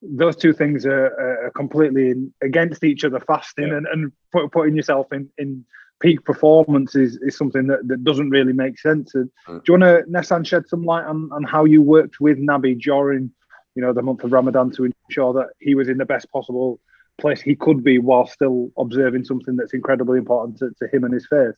those 0.00 0.36
two 0.36 0.52
things 0.52 0.86
are, 0.86 1.46
are 1.46 1.52
completely 1.54 2.14
against 2.42 2.84
each 2.84 3.04
other. 3.04 3.20
Fasting 3.20 3.68
yeah. 3.68 3.76
and, 3.76 3.86
and 3.86 4.12
put, 4.32 4.50
putting 4.52 4.76
yourself 4.76 5.12
in 5.12 5.28
in 5.36 5.66
peak 6.04 6.24
performance 6.24 6.94
is, 6.94 7.16
is 7.22 7.36
something 7.36 7.66
that, 7.66 7.88
that 7.88 8.04
doesn't 8.04 8.30
really 8.30 8.52
make 8.52 8.78
sense. 8.78 9.14
And 9.14 9.30
mm. 9.48 9.64
Do 9.64 9.72
you 9.72 9.78
want 9.78 10.06
to, 10.06 10.12
Nessan, 10.12 10.46
shed 10.46 10.68
some 10.68 10.84
light 10.84 11.06
on, 11.06 11.30
on 11.32 11.42
how 11.42 11.64
you 11.64 11.80
worked 11.82 12.20
with 12.20 12.38
Naby 12.38 12.80
during 12.80 13.32
you 13.74 13.82
know, 13.82 13.92
the 13.92 14.02
month 14.02 14.22
of 14.22 14.32
Ramadan 14.32 14.70
to 14.72 14.90
ensure 15.08 15.32
that 15.34 15.48
he 15.60 15.74
was 15.74 15.88
in 15.88 15.98
the 15.98 16.04
best 16.04 16.30
possible 16.30 16.80
place 17.18 17.40
he 17.40 17.54
could 17.54 17.82
be 17.82 17.98
while 17.98 18.26
still 18.26 18.70
observing 18.78 19.24
something 19.24 19.56
that's 19.56 19.74
incredibly 19.74 20.18
important 20.18 20.58
to, 20.58 20.70
to 20.78 20.94
him 20.94 21.04
and 21.04 21.14
his 21.14 21.26
faith. 21.26 21.54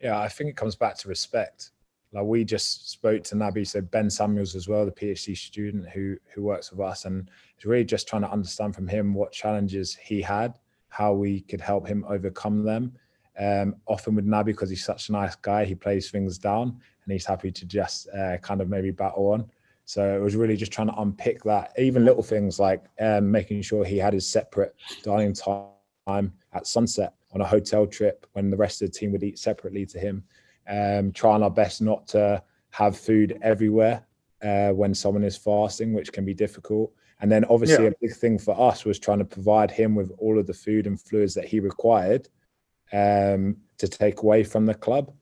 Yeah, 0.00 0.18
I 0.18 0.28
think 0.28 0.50
it 0.50 0.56
comes 0.56 0.76
back 0.76 0.96
to 0.98 1.08
respect. 1.08 1.70
Like 2.12 2.24
we 2.24 2.44
just 2.44 2.90
spoke 2.90 3.22
to 3.24 3.34
Naby, 3.34 3.66
so 3.66 3.80
Ben 3.80 4.08
Samuels 4.08 4.54
as 4.54 4.68
well, 4.68 4.84
the 4.84 4.92
PhD 4.92 5.36
student 5.36 5.88
who 5.88 6.16
who 6.32 6.42
works 6.42 6.70
with 6.70 6.80
us, 6.80 7.04
and 7.04 7.28
it's 7.56 7.66
really 7.66 7.84
just 7.84 8.06
trying 8.06 8.22
to 8.22 8.30
understand 8.30 8.74
from 8.74 8.86
him 8.86 9.12
what 9.12 9.32
challenges 9.32 9.94
he 9.94 10.22
had, 10.22 10.58
how 10.88 11.12
we 11.12 11.40
could 11.42 11.60
help 11.60 11.86
him 11.86 12.04
overcome 12.08 12.62
them. 12.62 12.92
Um, 13.38 13.76
often 13.86 14.14
with 14.14 14.26
Naby, 14.26 14.46
because 14.46 14.70
he's 14.70 14.84
such 14.84 15.08
a 15.08 15.12
nice 15.12 15.36
guy, 15.36 15.64
he 15.64 15.74
plays 15.74 16.10
things 16.10 16.38
down 16.38 16.68
and 17.04 17.12
he's 17.12 17.26
happy 17.26 17.52
to 17.52 17.64
just 17.66 18.08
uh, 18.08 18.38
kind 18.38 18.60
of 18.60 18.68
maybe 18.68 18.90
battle 18.90 19.32
on. 19.32 19.50
So 19.84 20.16
it 20.16 20.20
was 20.20 20.34
really 20.34 20.56
just 20.56 20.72
trying 20.72 20.88
to 20.88 21.00
unpick 21.00 21.44
that, 21.44 21.72
even 21.78 22.04
little 22.04 22.22
things 22.22 22.58
like 22.58 22.84
um, 23.00 23.30
making 23.30 23.62
sure 23.62 23.84
he 23.84 23.98
had 23.98 24.14
his 24.14 24.28
separate 24.28 24.74
dining 25.04 25.32
time 25.32 26.32
at 26.52 26.66
sunset 26.66 27.14
on 27.32 27.40
a 27.40 27.46
hotel 27.46 27.86
trip 27.86 28.26
when 28.32 28.50
the 28.50 28.56
rest 28.56 28.82
of 28.82 28.90
the 28.90 28.98
team 28.98 29.12
would 29.12 29.22
eat 29.22 29.38
separately 29.38 29.86
to 29.86 29.98
him. 29.98 30.24
Um, 30.68 31.12
trying 31.12 31.44
our 31.44 31.50
best 31.50 31.80
not 31.80 32.08
to 32.08 32.42
have 32.70 32.98
food 32.98 33.38
everywhere 33.42 34.04
uh, 34.42 34.70
when 34.70 34.92
someone 34.94 35.22
is 35.22 35.36
fasting, 35.36 35.92
which 35.92 36.12
can 36.12 36.24
be 36.24 36.34
difficult. 36.34 36.92
And 37.20 37.30
then 37.30 37.44
obviously 37.44 37.84
yeah. 37.84 37.90
a 37.90 38.00
big 38.00 38.14
thing 38.14 38.38
for 38.38 38.58
us 38.60 38.84
was 38.84 38.98
trying 38.98 39.20
to 39.20 39.24
provide 39.24 39.70
him 39.70 39.94
with 39.94 40.10
all 40.18 40.38
of 40.38 40.46
the 40.46 40.54
food 40.54 40.86
and 40.86 41.00
fluids 41.00 41.34
that 41.34 41.46
he 41.46 41.60
required 41.60 42.28
um, 42.92 43.56
to 43.78 43.88
take 43.88 44.22
away 44.22 44.44
from 44.44 44.66
the 44.66 44.74
club. 44.74 45.12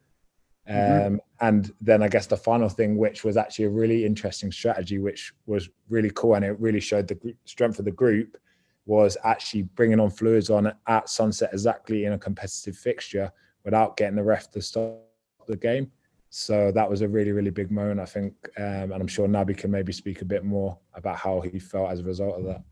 Mm-hmm. 0.68 1.06
Um, 1.06 1.20
and 1.40 1.72
then 1.80 2.02
I 2.02 2.08
guess 2.08 2.26
the 2.26 2.36
final 2.36 2.68
thing, 2.68 2.96
which 2.96 3.24
was 3.24 3.36
actually 3.36 3.66
a 3.66 3.70
really 3.70 4.06
interesting 4.06 4.50
strategy, 4.50 4.98
which 4.98 5.32
was 5.46 5.68
really 5.90 6.10
cool 6.14 6.34
and 6.34 6.44
it 6.44 6.58
really 6.58 6.80
showed 6.80 7.06
the 7.06 7.34
strength 7.44 7.78
of 7.78 7.84
the 7.84 7.90
group, 7.90 8.38
was 8.86 9.16
actually 9.24 9.62
bringing 9.62 10.00
on 10.00 10.10
fluids 10.10 10.50
on 10.50 10.72
at 10.86 11.08
sunset 11.08 11.50
exactly 11.52 12.04
in 12.04 12.12
a 12.12 12.18
competitive 12.18 12.76
fixture 12.76 13.30
without 13.64 13.96
getting 13.96 14.16
the 14.16 14.22
ref 14.22 14.50
to 14.50 14.60
stop 14.60 14.98
the 15.46 15.56
game. 15.56 15.90
So 16.30 16.72
that 16.72 16.88
was 16.90 17.00
a 17.00 17.08
really, 17.08 17.32
really 17.32 17.50
big 17.50 17.70
moment, 17.70 18.00
I 18.00 18.06
think. 18.06 18.34
Um, 18.56 18.90
and 18.90 18.94
I'm 18.94 19.06
sure 19.06 19.28
Naby 19.28 19.56
can 19.56 19.70
maybe 19.70 19.92
speak 19.92 20.20
a 20.20 20.24
bit 20.24 20.44
more 20.44 20.76
about 20.94 21.16
how 21.16 21.40
he 21.40 21.58
felt 21.58 21.90
as 21.90 22.00
a 22.00 22.04
result 22.04 22.38
of 22.38 22.44
that. 22.46 22.62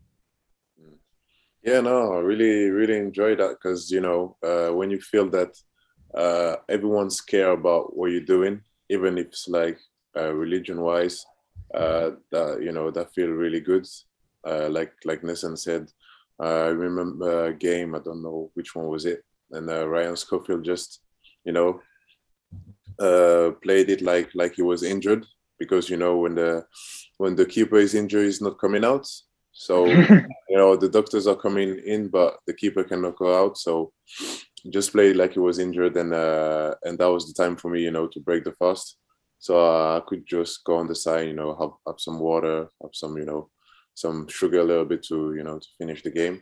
Yeah, 1.63 1.79
no, 1.81 2.13
I 2.13 2.17
really, 2.19 2.69
really 2.69 2.97
enjoy 2.97 3.35
that 3.35 3.51
because, 3.61 3.89
you 3.89 4.01
know, 4.01 4.35
uh, 4.43 4.69
when 4.73 4.91
you 4.91 4.99
feel 4.99 5.29
that 5.29 5.55
uh, 6.15 6.57
everyone's 6.69 7.21
care 7.21 7.51
about 7.51 7.95
what 7.95 8.11
you're 8.11 8.21
doing, 8.21 8.61
even 8.89 9.17
if 9.17 9.27
it's 9.27 9.47
like 9.47 9.79
uh, 10.17 10.33
religion 10.33 10.81
wise. 10.81 11.25
Uh, 11.73 12.11
that 12.31 12.61
you 12.61 12.71
know 12.71 12.91
that 12.91 13.11
feel 13.15 13.29
really 13.29 13.59
good. 13.59 13.87
Uh, 14.47 14.69
like 14.69 14.93
like 15.05 15.23
Nessan 15.23 15.57
said, 15.57 15.89
I 16.39 16.67
remember 16.67 17.47
a 17.47 17.53
game. 17.53 17.95
I 17.95 17.99
don't 17.99 18.21
know 18.21 18.51
which 18.53 18.75
one 18.75 18.85
was 18.87 19.05
it, 19.05 19.23
and 19.51 19.67
uh, 19.71 19.87
Ryan 19.89 20.15
Schofield 20.15 20.63
just 20.63 20.99
you 21.45 21.51
know 21.51 21.81
uh, 22.99 23.51
played 23.63 23.89
it 23.89 24.01
like 24.01 24.29
like 24.35 24.53
he 24.55 24.61
was 24.61 24.83
injured 24.83 25.25
because 25.59 25.89
you 25.89 25.97
know 25.97 26.17
when 26.17 26.35
the 26.35 26.65
when 27.17 27.35
the 27.35 27.45
keeper 27.45 27.77
is 27.77 27.95
injured, 27.95 28.25
he's 28.25 28.41
not 28.41 28.59
coming 28.59 28.83
out. 28.85 29.07
So 29.53 29.85
you 30.49 30.57
know 30.57 30.75
the 30.75 30.89
doctors 30.89 31.27
are 31.27 31.35
coming 31.35 31.79
in, 31.85 32.09
but 32.09 32.39
the 32.47 32.53
keeper 32.53 32.83
cannot 32.83 33.15
go 33.15 33.45
out. 33.45 33.57
So 33.57 33.93
just 34.69 34.91
played 34.91 35.15
like 35.15 35.33
he 35.33 35.39
was 35.39 35.59
injured, 35.59 35.95
and 35.97 36.13
uh, 36.13 36.75
and 36.83 36.97
that 36.97 37.11
was 37.11 37.27
the 37.27 37.33
time 37.41 37.55
for 37.55 37.69
me, 37.69 37.81
you 37.81 37.91
know, 37.91 38.07
to 38.07 38.19
break 38.19 38.43
the 38.43 38.53
fast. 38.53 38.97
So 39.39 39.59
uh, 39.59 39.97
I 39.97 40.01
could 40.07 40.25
just 40.25 40.63
go 40.63 40.77
on 40.77 40.87
the 40.87 40.95
side, 40.95 41.27
you 41.27 41.33
know, 41.33 41.53
have, 41.59 41.71
have 41.85 41.99
some 41.99 42.17
water, 42.17 42.69
have 42.81 42.91
some, 42.93 43.17
you 43.17 43.25
know, 43.25 43.49
some 43.93 44.25
sugar 44.29 44.61
a 44.61 44.63
little 44.63 44.85
bit 44.85 45.03
to, 45.07 45.33
you 45.35 45.43
know, 45.43 45.59
to 45.59 45.67
finish 45.77 46.01
the 46.01 46.11
game. 46.11 46.41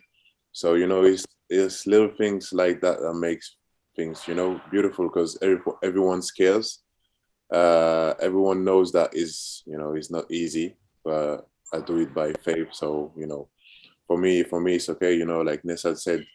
So 0.51 0.75
you 0.75 0.87
know, 0.87 1.03
it's 1.03 1.25
it's 1.49 1.87
little 1.87 2.09
things 2.09 2.53
like 2.53 2.79
that 2.81 2.99
that 2.99 3.13
makes 3.15 3.57
things, 3.95 4.27
you 4.27 4.35
know, 4.35 4.61
beautiful 4.69 5.07
because 5.07 5.37
every, 5.41 5.59
everyone 5.83 6.21
cares. 6.37 6.79
Uh, 7.51 8.13
everyone 8.21 8.63
knows 8.63 8.93
that 8.93 9.09
is, 9.13 9.63
you 9.65 9.77
know, 9.77 9.93
it's 9.95 10.11
not 10.11 10.31
easy, 10.31 10.77
but 11.03 11.47
I 11.73 11.79
do 11.79 11.97
it 11.97 12.13
by 12.13 12.33
faith. 12.33 12.69
So 12.71 13.11
you 13.15 13.27
know, 13.27 13.47
for 14.07 14.17
me, 14.17 14.43
for 14.43 14.59
me, 14.59 14.75
it's 14.75 14.89
okay. 14.89 15.13
You 15.13 15.25
know, 15.25 15.41
like 15.41 15.63
Nessan 15.63 15.97
said, 15.97 16.25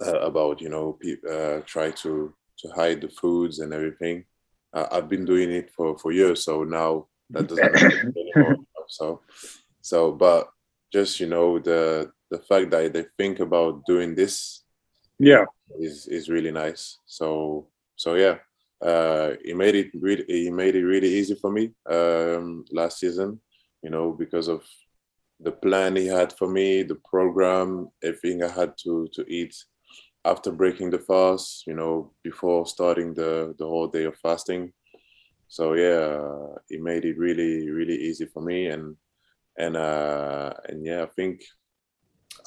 uh, 0.00 0.20
about 0.20 0.60
you 0.60 0.68
know 0.68 0.98
pe- 1.00 1.22
uh, 1.30 1.60
try 1.66 1.90
to 1.90 2.32
to 2.58 2.68
hide 2.70 3.00
the 3.00 3.08
foods 3.08 3.58
and 3.58 3.72
everything. 3.72 4.24
Uh, 4.72 4.86
I've 4.90 5.08
been 5.08 5.24
doing 5.24 5.50
it 5.50 5.70
for 5.70 5.98
for 5.98 6.12
years, 6.12 6.44
so 6.44 6.64
now 6.64 7.06
that 7.30 7.48
doesn't 7.48 7.74
anymore. 8.16 8.56
So 8.88 9.20
so, 9.80 10.12
but 10.12 10.48
just 10.92 11.20
you 11.20 11.26
know 11.26 11.58
the 11.58 12.10
the 12.30 12.38
fact 12.38 12.70
that 12.70 12.92
they 12.92 13.04
think 13.16 13.40
about 13.40 13.84
doing 13.86 14.14
this, 14.14 14.64
yeah, 15.18 15.44
is 15.78 16.06
is 16.06 16.28
really 16.28 16.50
nice. 16.50 16.98
So 17.06 17.68
so 17.96 18.14
yeah, 18.14 18.38
uh, 18.82 19.34
it 19.44 19.56
made 19.56 19.74
it 19.74 19.90
really 19.94 20.24
it 20.24 20.52
made 20.52 20.74
it 20.74 20.84
really 20.84 21.08
easy 21.08 21.34
for 21.34 21.50
me 21.50 21.72
um, 21.88 22.64
last 22.72 22.98
season. 22.98 23.40
You 23.84 23.90
know 23.90 24.12
because 24.12 24.48
of 24.48 24.62
the 25.40 25.52
plan 25.52 25.96
he 25.96 26.06
had 26.06 26.32
for 26.32 26.48
me, 26.48 26.82
the 26.82 27.00
program, 27.10 27.88
everything 28.02 28.42
I 28.42 28.48
had 28.48 28.72
to 28.84 29.08
to 29.14 29.22
eat 29.28 29.54
after 30.24 30.50
breaking 30.50 30.90
the 30.90 30.98
fast, 30.98 31.66
you 31.66 31.74
know, 31.74 32.12
before 32.24 32.66
starting 32.66 33.14
the 33.14 33.54
the 33.58 33.66
whole 33.66 33.88
day 33.88 34.04
of 34.04 34.16
fasting. 34.18 34.72
So 35.48 35.74
yeah, 35.74 36.20
he 36.68 36.78
made 36.78 37.04
it 37.04 37.18
really 37.18 37.70
really 37.70 37.96
easy 38.08 38.26
for 38.26 38.42
me, 38.42 38.68
and 38.68 38.96
and 39.58 39.76
uh, 39.76 40.52
and 40.68 40.84
yeah, 40.86 41.02
I 41.04 41.10
think 41.16 41.42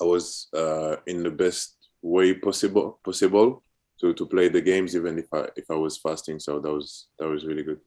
I 0.02 0.04
was 0.04 0.48
uh, 0.56 0.98
in 1.08 1.24
the 1.24 1.32
best 1.32 1.90
way 2.02 2.34
possible 2.34 3.00
possible 3.04 3.64
to 4.00 4.14
to 4.14 4.26
play 4.26 4.50
the 4.50 4.62
games, 4.62 4.96
even 4.96 5.20
if 5.20 5.28
I 5.34 5.48
if 5.56 5.66
I 5.70 5.76
was 5.76 5.98
fasting. 5.98 6.40
So 6.40 6.60
that 6.60 6.72
was 6.72 7.08
that 7.20 7.28
was 7.30 7.46
really 7.46 7.64
good. 7.64 7.80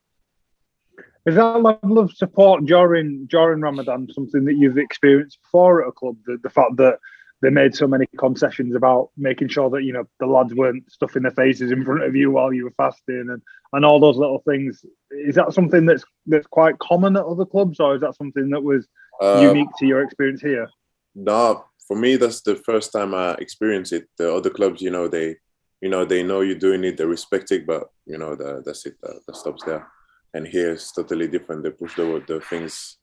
Is 1.27 1.35
that 1.35 1.63
level 1.63 1.99
of 1.99 2.13
support 2.13 2.65
during 2.65 3.27
during 3.27 3.61
Ramadan 3.61 4.09
something 4.13 4.45
that 4.47 4.57
you've 4.57 4.79
experienced 4.79 5.39
before 5.43 5.83
at 5.83 5.89
a 5.89 5.93
club? 5.93 6.17
The, 6.25 6.39
the 6.43 6.51
fact 6.51 6.77
that 6.77 6.99
they 7.43 7.51
made 7.51 7.75
so 7.75 7.87
many 7.87 8.07
concessions 8.19 8.75
about 8.75 9.11
making 9.17 9.49
sure 9.49 9.71
that 9.71 9.83
you 9.83 9.93
know 9.93 10.05
the 10.19 10.27
lads 10.27 10.55
weren't 10.55 10.91
stuffing 10.91 11.23
their 11.23 11.33
faces 11.33 11.73
in 11.73 11.85
front 11.85 12.05
of 12.05 12.15
you 12.15 12.31
while 12.31 12.53
you 12.53 12.65
were 12.65 12.75
fasting 12.77 13.29
and 13.31 13.43
and 13.73 13.85
all 13.85 14.01
those 14.01 14.17
little 14.17 14.43
things. 14.47 14.85
Is 15.11 15.35
that 15.37 15.53
something 15.53 15.87
that's 15.87 16.05
that's 16.27 16.47
quite 16.47 16.79
common 16.79 17.17
at 17.17 17.25
other 17.25 17.47
clubs, 17.47 17.81
or 17.81 17.95
is 17.95 18.01
that 18.01 18.17
something 18.17 18.51
that 18.51 18.63
was 18.63 18.87
uh, 19.21 19.41
unique 19.43 19.69
to 19.79 19.87
your 19.87 20.03
experience 20.03 20.41
here? 20.41 20.69
No, 21.15 21.65
for 21.87 21.97
me 21.97 22.17
that's 22.17 22.43
the 22.43 22.57
first 22.57 22.93
time 22.93 23.15
I 23.15 23.35
experienced 23.35 23.93
it. 23.93 24.09
The 24.17 24.35
other 24.35 24.51
clubs, 24.51 24.83
you 24.83 24.91
know, 24.91 25.09
they 25.09 25.37
you 25.81 25.89
know 25.89 26.05
they 26.05 26.23
know 26.23 26.41
you're 26.41 26.59
doing 26.59 26.85
it, 26.85 26.97
they 26.97 27.05
respect 27.05 27.53
it, 27.53 27.67
but 27.67 27.91
you 28.07 28.19
know 28.19 28.35
the, 28.35 28.63
that's 28.65 28.87
it. 28.87 28.97
That, 29.03 29.21
that 29.27 29.37
stops 29.37 29.65
there. 29.65 29.87
And 30.33 30.47
here 30.47 30.73
it's 30.73 30.93
totally 30.93 31.29
different. 31.29 31.63
They 31.63 31.71
push 31.71 31.97
the 31.97 32.23
the 32.27 32.41
things 32.41 32.99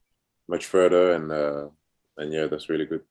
much 0.48 0.66
further, 0.66 1.14
and 1.14 1.32
uh, 1.32 1.68
and 2.18 2.32
yeah, 2.32 2.48
that's 2.48 2.70
really 2.70 2.86
good. 2.86 3.02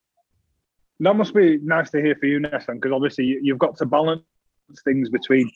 That 1.00 1.14
must 1.14 1.34
be 1.34 1.58
nice 1.58 1.90
to 1.90 2.00
hear 2.00 2.16
for 2.16 2.26
you, 2.26 2.40
Nessan, 2.40 2.76
because 2.76 2.92
obviously 2.92 3.38
you've 3.42 3.58
got 3.58 3.76
to 3.78 3.86
balance 3.86 4.22
things 4.84 5.10
between 5.10 5.50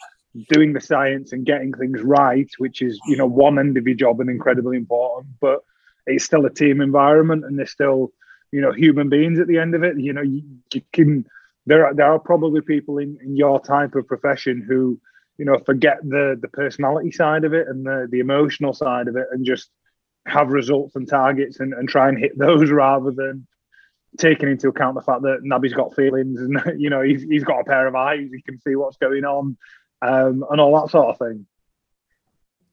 doing 0.51 0.73
the 0.73 0.81
science 0.81 1.33
and 1.33 1.47
getting 1.47 1.73
things 1.73 2.03
right, 2.03 2.49
which 2.59 2.83
is 2.83 3.01
you 3.07 3.17
know 3.17 3.27
one 3.27 3.59
end 3.59 3.77
of 3.77 3.87
your 3.87 3.97
job 3.97 4.21
and 4.21 4.31
incredibly 4.31 4.77
important, 4.77 5.35
but 5.41 5.61
it's 6.07 6.25
still 6.25 6.47
a 6.47 6.51
team 6.51 6.81
environment 6.81 7.45
and 7.45 7.59
there's 7.59 7.71
still 7.71 8.13
you 8.53 8.61
know 8.61 8.73
human 8.73 9.09
beings 9.09 9.39
at 9.39 9.47
the 9.47 9.59
end 9.59 9.75
of 9.75 9.83
it. 9.83 9.99
You 9.99 10.13
know 10.13 10.23
you, 10.23 10.43
you 10.73 10.83
can 10.93 11.25
there 11.67 11.87
are 11.87 11.95
there 11.95 12.13
are 12.13 12.19
probably 12.19 12.61
people 12.61 12.99
in, 12.99 13.19
in 13.23 13.37
your 13.37 13.61
type 13.61 13.95
of 13.95 14.07
profession 14.07 14.65
who 14.67 15.01
you 15.41 15.47
know 15.47 15.59
forget 15.65 15.99
the 16.03 16.39
the 16.41 16.49
personality 16.49 17.11
side 17.11 17.45
of 17.45 17.55
it 17.55 17.67
and 17.67 17.85
the 17.87 18.07
the 18.11 18.21
emotional 18.21 18.75
side 18.75 19.09
of 19.09 19.17
it 19.17 19.27
and 19.33 19.47
just 19.47 19.71
have 20.27 20.51
results 20.51 20.95
and 20.97 21.09
targets 21.09 21.61
and, 21.61 21.73
and 21.73 21.89
try 21.89 22.11
and 22.11 22.19
hit 22.19 22.39
those 22.39 22.71
rather 22.85 23.11
than 23.11 23.47
taking 24.19 24.51
into 24.51 24.69
account 24.69 24.95
the 24.95 25.01
fact 25.01 25.23
that 25.23 25.41
Naby's 25.43 25.73
got 25.73 25.97
feelings 25.97 26.39
and 26.41 26.61
you 26.79 26.91
know 26.91 27.01
he's, 27.01 27.23
he's 27.23 27.43
got 27.43 27.61
a 27.61 27.65
pair 27.65 27.87
of 27.87 27.95
eyes, 27.95 28.29
he 28.31 28.43
can 28.43 28.61
see 28.61 28.77
what's 28.77 28.99
going 28.99 29.25
on, 29.25 29.57
um, 30.03 30.45
and 30.51 30.61
all 30.61 30.79
that 30.79 30.91
sort 30.91 31.09
of 31.09 31.19
thing. 31.19 31.47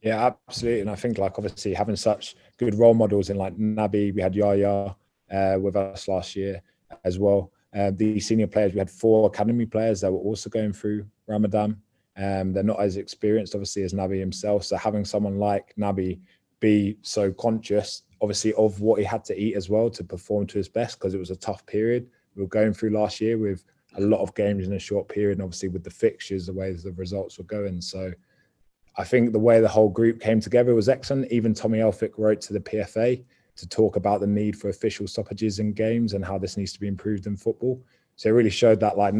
Yeah, 0.02 0.32
absolutely. 0.48 0.82
And 0.82 0.90
I 0.90 0.96
think 0.96 1.18
like 1.18 1.40
obviously 1.40 1.74
having 1.74 1.96
such 1.96 2.36
good 2.58 2.76
role 2.76 2.94
models 2.94 3.30
in 3.30 3.38
like 3.38 3.58
Naby, 3.58 4.14
we 4.14 4.22
had 4.22 4.36
Yaya, 4.36 4.96
uh, 5.32 5.58
with 5.60 5.76
us 5.76 6.08
last 6.08 6.36
year 6.36 6.62
as 7.04 7.18
well. 7.18 7.52
Uh, 7.74 7.92
the 7.94 8.20
senior 8.20 8.48
players, 8.48 8.74
we 8.74 8.80
had 8.80 8.92
four 8.92 9.28
academy 9.28 9.66
players 9.66 10.02
that 10.02 10.12
were 10.12 10.20
also 10.20 10.50
going 10.50 10.74
through 10.74 11.06
Ramadan. 11.28 11.82
Um, 12.18 12.54
they're 12.54 12.64
not 12.64 12.80
as 12.80 12.98
experienced, 12.98 13.54
obviously, 13.54 13.84
as 13.84 13.94
Naby 13.94 14.20
himself. 14.20 14.64
So 14.64 14.76
having 14.76 15.06
someone 15.06 15.38
like 15.38 15.74
Naby 15.78 16.20
be 16.60 16.98
so 17.02 17.32
conscious, 17.32 18.04
obviously, 18.22 18.54
of 18.54 18.82
what 18.82 19.00
he 19.00 19.06
had 19.06 19.24
to 19.26 19.40
eat 19.40 19.56
as 19.56 19.70
well 19.70 19.90
to 19.92 20.04
perform 20.04 20.48
to 20.48 20.58
his 20.58 20.68
best, 20.68 21.00
because 21.00 21.14
it 21.14 21.20
was 21.20 21.32
a 21.32 21.36
tough 21.36 21.66
period 21.66 22.10
we 22.38 22.44
were 22.44 22.50
going 22.50 22.74
through 22.74 22.92
last 22.92 23.20
year 23.20 23.38
with 23.38 23.66
a 23.98 24.02
lot 24.02 24.22
of 24.22 24.34
games 24.36 24.68
in 24.68 24.74
a 24.74 24.80
short 24.80 25.10
period, 25.10 25.40
and 25.40 25.42
obviously 25.42 25.70
with 25.70 25.84
the 25.84 25.90
fixtures, 25.90 26.46
the 26.46 26.54
way 26.54 26.72
the 26.72 26.92
results 26.94 27.38
were 27.38 27.44
going. 27.46 27.82
So 27.82 28.14
I 28.96 29.04
think 29.04 29.34
the 29.34 29.40
way 29.40 29.60
the 29.60 29.68
whole 29.68 29.90
group 29.90 30.22
came 30.22 30.40
together 30.40 30.76
was 30.76 30.88
excellent. 30.88 31.32
Even 31.32 31.54
Tommy 31.54 31.80
Elphick 31.80 32.12
wrote 32.18 32.40
to 32.42 32.54
the 32.54 32.60
PFA 32.60 33.24
to 33.56 33.68
talk 33.68 33.96
about 33.96 34.22
the 34.22 34.28
need 34.28 34.56
for 34.56 34.70
official 34.70 35.08
stoppages 35.08 35.58
in 35.58 35.74
games 35.74 36.14
and 36.14 36.24
how 36.24 36.38
this 36.38 36.58
needs 36.58 36.74
to 36.74 36.80
be 36.80 36.88
improved 36.88 37.26
in 37.26 37.36
football. 37.36 37.84
So 38.16 38.30
it 38.30 38.34
really 38.34 38.52
showed 38.52 38.80
that 38.82 38.98
like 38.98 39.16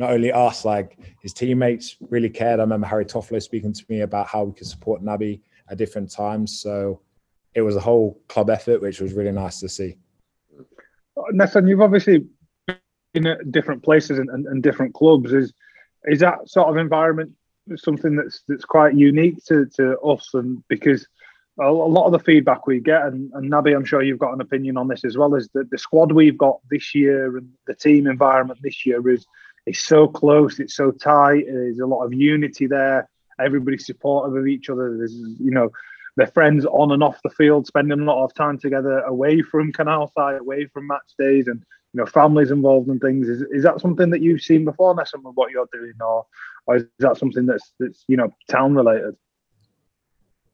not 0.00 0.12
only 0.12 0.32
us, 0.32 0.64
like 0.64 0.98
his 1.22 1.34
teammates 1.34 1.96
really 2.08 2.30
cared. 2.30 2.58
I 2.58 2.62
remember 2.62 2.86
Harry 2.86 3.04
Toffolo 3.04 3.40
speaking 3.40 3.74
to 3.74 3.84
me 3.90 4.00
about 4.00 4.26
how 4.26 4.44
we 4.44 4.54
could 4.54 4.66
support 4.66 5.02
Naby 5.02 5.42
at 5.68 5.76
different 5.76 6.10
times. 6.10 6.58
So 6.58 7.02
it 7.54 7.60
was 7.60 7.76
a 7.76 7.80
whole 7.80 8.18
club 8.26 8.48
effort, 8.48 8.80
which 8.80 9.00
was 9.00 9.12
really 9.12 9.30
nice 9.30 9.60
to 9.60 9.68
see. 9.68 9.96
Nessan, 11.34 11.68
you've 11.68 11.82
obviously 11.82 12.24
been 13.12 13.26
at 13.26 13.52
different 13.52 13.82
places 13.82 14.18
and, 14.18 14.30
and, 14.30 14.46
and 14.46 14.62
different 14.62 14.94
clubs. 14.94 15.34
Is 15.34 15.52
is 16.04 16.20
that 16.20 16.48
sort 16.48 16.70
of 16.70 16.78
environment 16.78 17.32
something 17.76 18.16
that's 18.16 18.42
that's 18.48 18.64
quite 18.64 18.94
unique 18.94 19.44
to, 19.48 19.66
to 19.76 19.98
us? 20.00 20.30
And 20.32 20.66
because 20.68 21.06
a 21.60 21.70
lot 21.70 22.06
of 22.06 22.12
the 22.12 22.18
feedback 22.20 22.66
we 22.66 22.80
get, 22.80 23.02
and, 23.02 23.30
and 23.34 23.52
Naby, 23.52 23.76
I'm 23.76 23.84
sure 23.84 24.02
you've 24.02 24.18
got 24.18 24.32
an 24.32 24.40
opinion 24.40 24.78
on 24.78 24.88
this 24.88 25.04
as 25.04 25.18
well, 25.18 25.34
is 25.34 25.50
that 25.52 25.70
the 25.70 25.76
squad 25.76 26.10
we've 26.12 26.38
got 26.38 26.58
this 26.70 26.94
year 26.94 27.36
and 27.36 27.50
the 27.66 27.74
team 27.74 28.06
environment 28.06 28.60
this 28.62 28.86
year 28.86 29.06
is 29.10 29.26
is 29.70 29.80
so 29.80 30.06
close, 30.06 30.58
it's 30.58 30.74
so 30.74 30.90
tight, 30.90 31.44
there's 31.46 31.78
a 31.78 31.86
lot 31.86 32.04
of 32.04 32.12
unity 32.12 32.66
there. 32.66 33.08
Everybody's 33.38 33.86
supportive 33.86 34.36
of 34.36 34.46
each 34.46 34.68
other. 34.68 34.96
There's 34.96 35.14
you 35.14 35.50
know 35.50 35.70
they're 36.16 36.26
friends 36.26 36.66
on 36.66 36.92
and 36.92 37.02
off 37.02 37.20
the 37.22 37.30
field, 37.30 37.66
spending 37.66 38.00
a 38.00 38.04
lot 38.04 38.24
of 38.24 38.34
time 38.34 38.58
together 38.58 39.00
away 39.00 39.42
from 39.42 39.72
canal 39.72 40.12
side, 40.14 40.40
away 40.40 40.66
from 40.66 40.86
match 40.86 41.14
days, 41.18 41.46
and 41.46 41.64
you 41.92 41.98
know 41.98 42.06
families 42.06 42.50
involved 42.50 42.88
in 42.88 42.98
things. 42.98 43.28
Is 43.28 43.42
is 43.50 43.62
that 43.62 43.80
something 43.80 44.10
that 44.10 44.20
you've 44.20 44.42
seen 44.42 44.64
before, 44.64 44.94
Nessan, 44.94 45.22
with 45.22 45.34
what 45.34 45.50
you're 45.50 45.68
doing, 45.72 45.94
or 46.00 46.26
or 46.66 46.76
is 46.76 46.84
that 46.98 47.16
something 47.16 47.46
that's 47.46 47.72
that's 47.78 48.04
you 48.08 48.16
know 48.16 48.30
town 48.48 48.74
related? 48.74 49.16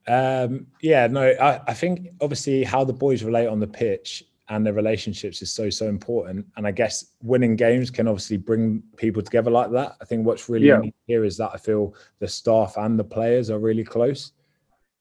Um, 0.09 0.69
yeah, 0.81 1.09
no, 1.09 1.23
I, 1.23 1.61
I 1.67 1.75
think 1.75 2.11
obviously 2.21 2.63
how 2.63 2.85
the 2.85 2.93
boys 2.93 3.25
relate 3.25 3.49
on 3.49 3.59
the 3.59 3.67
pitch 3.67 4.25
and 4.49 4.65
their 4.65 4.73
relationships 4.73 5.43
is 5.43 5.51
so 5.51 5.71
so 5.71 5.89
important. 5.89 6.47
And 6.57 6.67
I 6.67 6.71
guess 6.71 7.13
winning 7.23 7.57
games 7.57 7.91
can 7.91 8.07
obviously 8.09 8.37
bring 8.37 8.83
people 8.97 9.23
together 9.23 9.51
like 9.51 9.71
that. 9.73 9.97
I 10.01 10.05
think 10.05 10.25
what's 10.25 10.49
really 10.49 10.69
yeah. 10.69 10.81
here 11.07 11.25
is 11.25 11.37
that 11.39 11.51
I 11.53 11.57
feel 11.57 11.95
the 12.21 12.29
staff 12.29 12.77
and 12.77 12.99
the 12.99 13.05
players 13.05 13.51
are 13.51 13.59
really 13.59 13.85
close, 13.85 14.33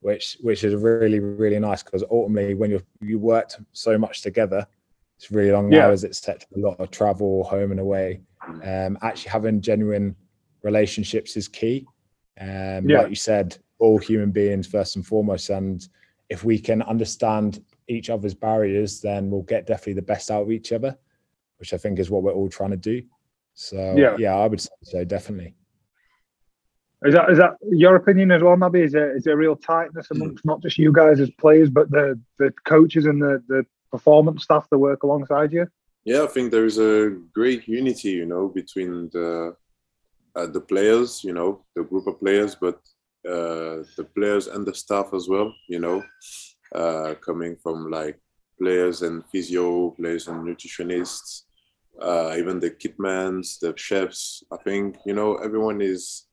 which 0.01 0.37
which 0.41 0.63
is 0.63 0.73
really 0.75 1.19
really 1.19 1.59
nice 1.59 1.83
because 1.83 2.03
ultimately 2.09 2.55
when 2.55 2.71
you 2.71 2.81
you 3.01 3.19
worked 3.19 3.59
so 3.71 3.97
much 3.97 4.21
together, 4.21 4.65
it's 5.17 5.31
really 5.31 5.51
long 5.51 5.71
yeah. 5.71 5.85
hours. 5.85 6.03
It's 6.03 6.19
set 6.19 6.45
a 6.55 6.59
lot 6.59 6.79
of 6.79 6.89
travel 6.91 7.43
home 7.43 7.71
and 7.71 7.79
away. 7.79 8.21
Um, 8.63 8.97
actually 9.01 9.31
having 9.31 9.61
genuine 9.61 10.15
relationships 10.63 11.37
is 11.37 11.47
key. 11.47 11.85
Um, 12.39 12.89
yeah. 12.89 13.01
Like 13.01 13.09
you 13.09 13.15
said, 13.15 13.57
all 13.79 13.97
human 13.97 14.31
beings 14.31 14.67
first 14.67 14.95
and 14.95 15.05
foremost. 15.05 15.49
And 15.49 15.87
if 16.29 16.43
we 16.43 16.59
can 16.59 16.81
understand 16.81 17.63
each 17.87 18.09
other's 18.09 18.33
barriers, 18.33 19.01
then 19.01 19.29
we'll 19.29 19.43
get 19.43 19.67
definitely 19.67 19.93
the 19.93 20.01
best 20.01 20.31
out 20.31 20.43
of 20.43 20.51
each 20.51 20.71
other, 20.71 20.97
which 21.57 21.73
I 21.73 21.77
think 21.77 21.99
is 21.99 22.09
what 22.09 22.23
we're 22.23 22.33
all 22.33 22.49
trying 22.49 22.71
to 22.71 22.77
do. 22.77 23.03
So 23.53 23.95
yeah, 23.95 24.15
yeah 24.17 24.35
I 24.35 24.47
would 24.47 24.61
say 24.61 24.69
so, 24.83 25.03
definitely. 25.03 25.55
Is 27.03 27.13
that 27.13 27.29
is 27.29 27.37
that 27.37 27.57
your 27.69 27.95
opinion 27.95 28.31
as 28.31 28.41
well, 28.41 28.55
Naby? 28.55 28.85
Is 28.85 28.91
there 28.93 29.15
is 29.15 29.23
there 29.23 29.35
a 29.35 29.37
real 29.37 29.55
tightness 29.55 30.07
amongst 30.11 30.45
not 30.45 30.61
just 30.61 30.77
you 30.77 30.91
guys 30.91 31.19
as 31.19 31.29
players, 31.31 31.69
but 31.69 31.91
the 31.91 32.19
the 32.39 32.51
coaches 32.65 33.05
and 33.05 33.21
the 33.21 33.43
the 33.47 33.65
performance 33.91 34.43
staff 34.43 34.67
that 34.71 34.79
work 34.79 35.03
alongside 35.03 35.53
you? 35.53 35.67
Yeah, 36.03 36.23
I 36.23 36.27
think 36.27 36.51
there 36.51 36.65
is 36.65 36.77
a 36.77 37.17
great 37.33 37.67
unity, 37.67 38.11
you 38.11 38.25
know, 38.25 38.47
between 38.47 39.09
the 39.09 39.55
uh, 40.35 40.47
the 40.47 40.61
players, 40.61 41.23
you 41.23 41.33
know, 41.33 41.63
the 41.75 41.83
group 41.83 42.07
of 42.07 42.19
players, 42.19 42.55
but 42.55 42.75
uh, 43.27 43.83
the 43.97 44.07
players 44.15 44.47
and 44.47 44.65
the 44.65 44.73
staff 44.73 45.13
as 45.13 45.27
well, 45.27 45.53
you 45.67 45.79
know, 45.79 46.03
uh, 46.73 47.15
coming 47.15 47.55
from 47.61 47.89
like 47.89 48.19
players 48.59 49.01
and 49.01 49.23
physio, 49.31 49.91
players 49.91 50.27
and 50.27 50.45
nutritionists, 50.45 51.43
uh, 52.01 52.35
even 52.37 52.59
the 52.59 52.71
kitmans, 52.71 53.59
the 53.59 53.73
chefs. 53.75 54.43
I 54.51 54.57
think 54.57 54.97
you 55.05 55.13
know 55.13 55.35
everyone 55.35 55.81
is 55.81 56.27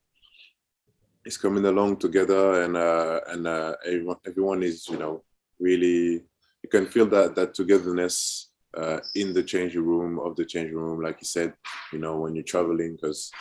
is 1.25 1.37
coming 1.37 1.65
along 1.65 1.97
together, 1.97 2.63
and 2.63 2.77
uh, 2.77 3.19
and 3.27 3.47
uh, 3.47 3.75
everyone 3.85 4.17
everyone 4.25 4.63
is 4.63 4.87
you 4.89 4.97
know 4.97 5.23
really 5.59 6.23
you 6.63 6.69
can 6.69 6.85
feel 6.85 7.05
that 7.07 7.35
that 7.35 7.53
togetherness 7.53 8.49
uh, 8.75 8.99
in 9.15 9.33
the 9.33 9.43
changing 9.43 9.85
room 9.85 10.19
of 10.19 10.35
the 10.35 10.45
changing 10.45 10.75
room, 10.75 11.01
like 11.01 11.17
you 11.21 11.27
said, 11.27 11.53
you 11.91 11.99
know, 11.99 12.19
when 12.19 12.35
you're 12.35 12.43
traveling, 12.43 12.95
because 12.95 13.31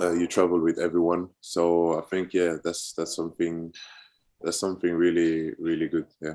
uh, 0.00 0.12
you 0.12 0.26
travel 0.26 0.60
with 0.60 0.78
everyone. 0.78 1.28
So 1.40 1.98
I 1.98 2.02
think 2.02 2.34
yeah, 2.34 2.56
that's 2.62 2.92
that's 2.94 3.14
something 3.14 3.72
that's 4.40 4.60
something 4.60 4.92
really 4.92 5.52
really 5.58 5.88
good. 5.88 6.06
Yeah. 6.20 6.34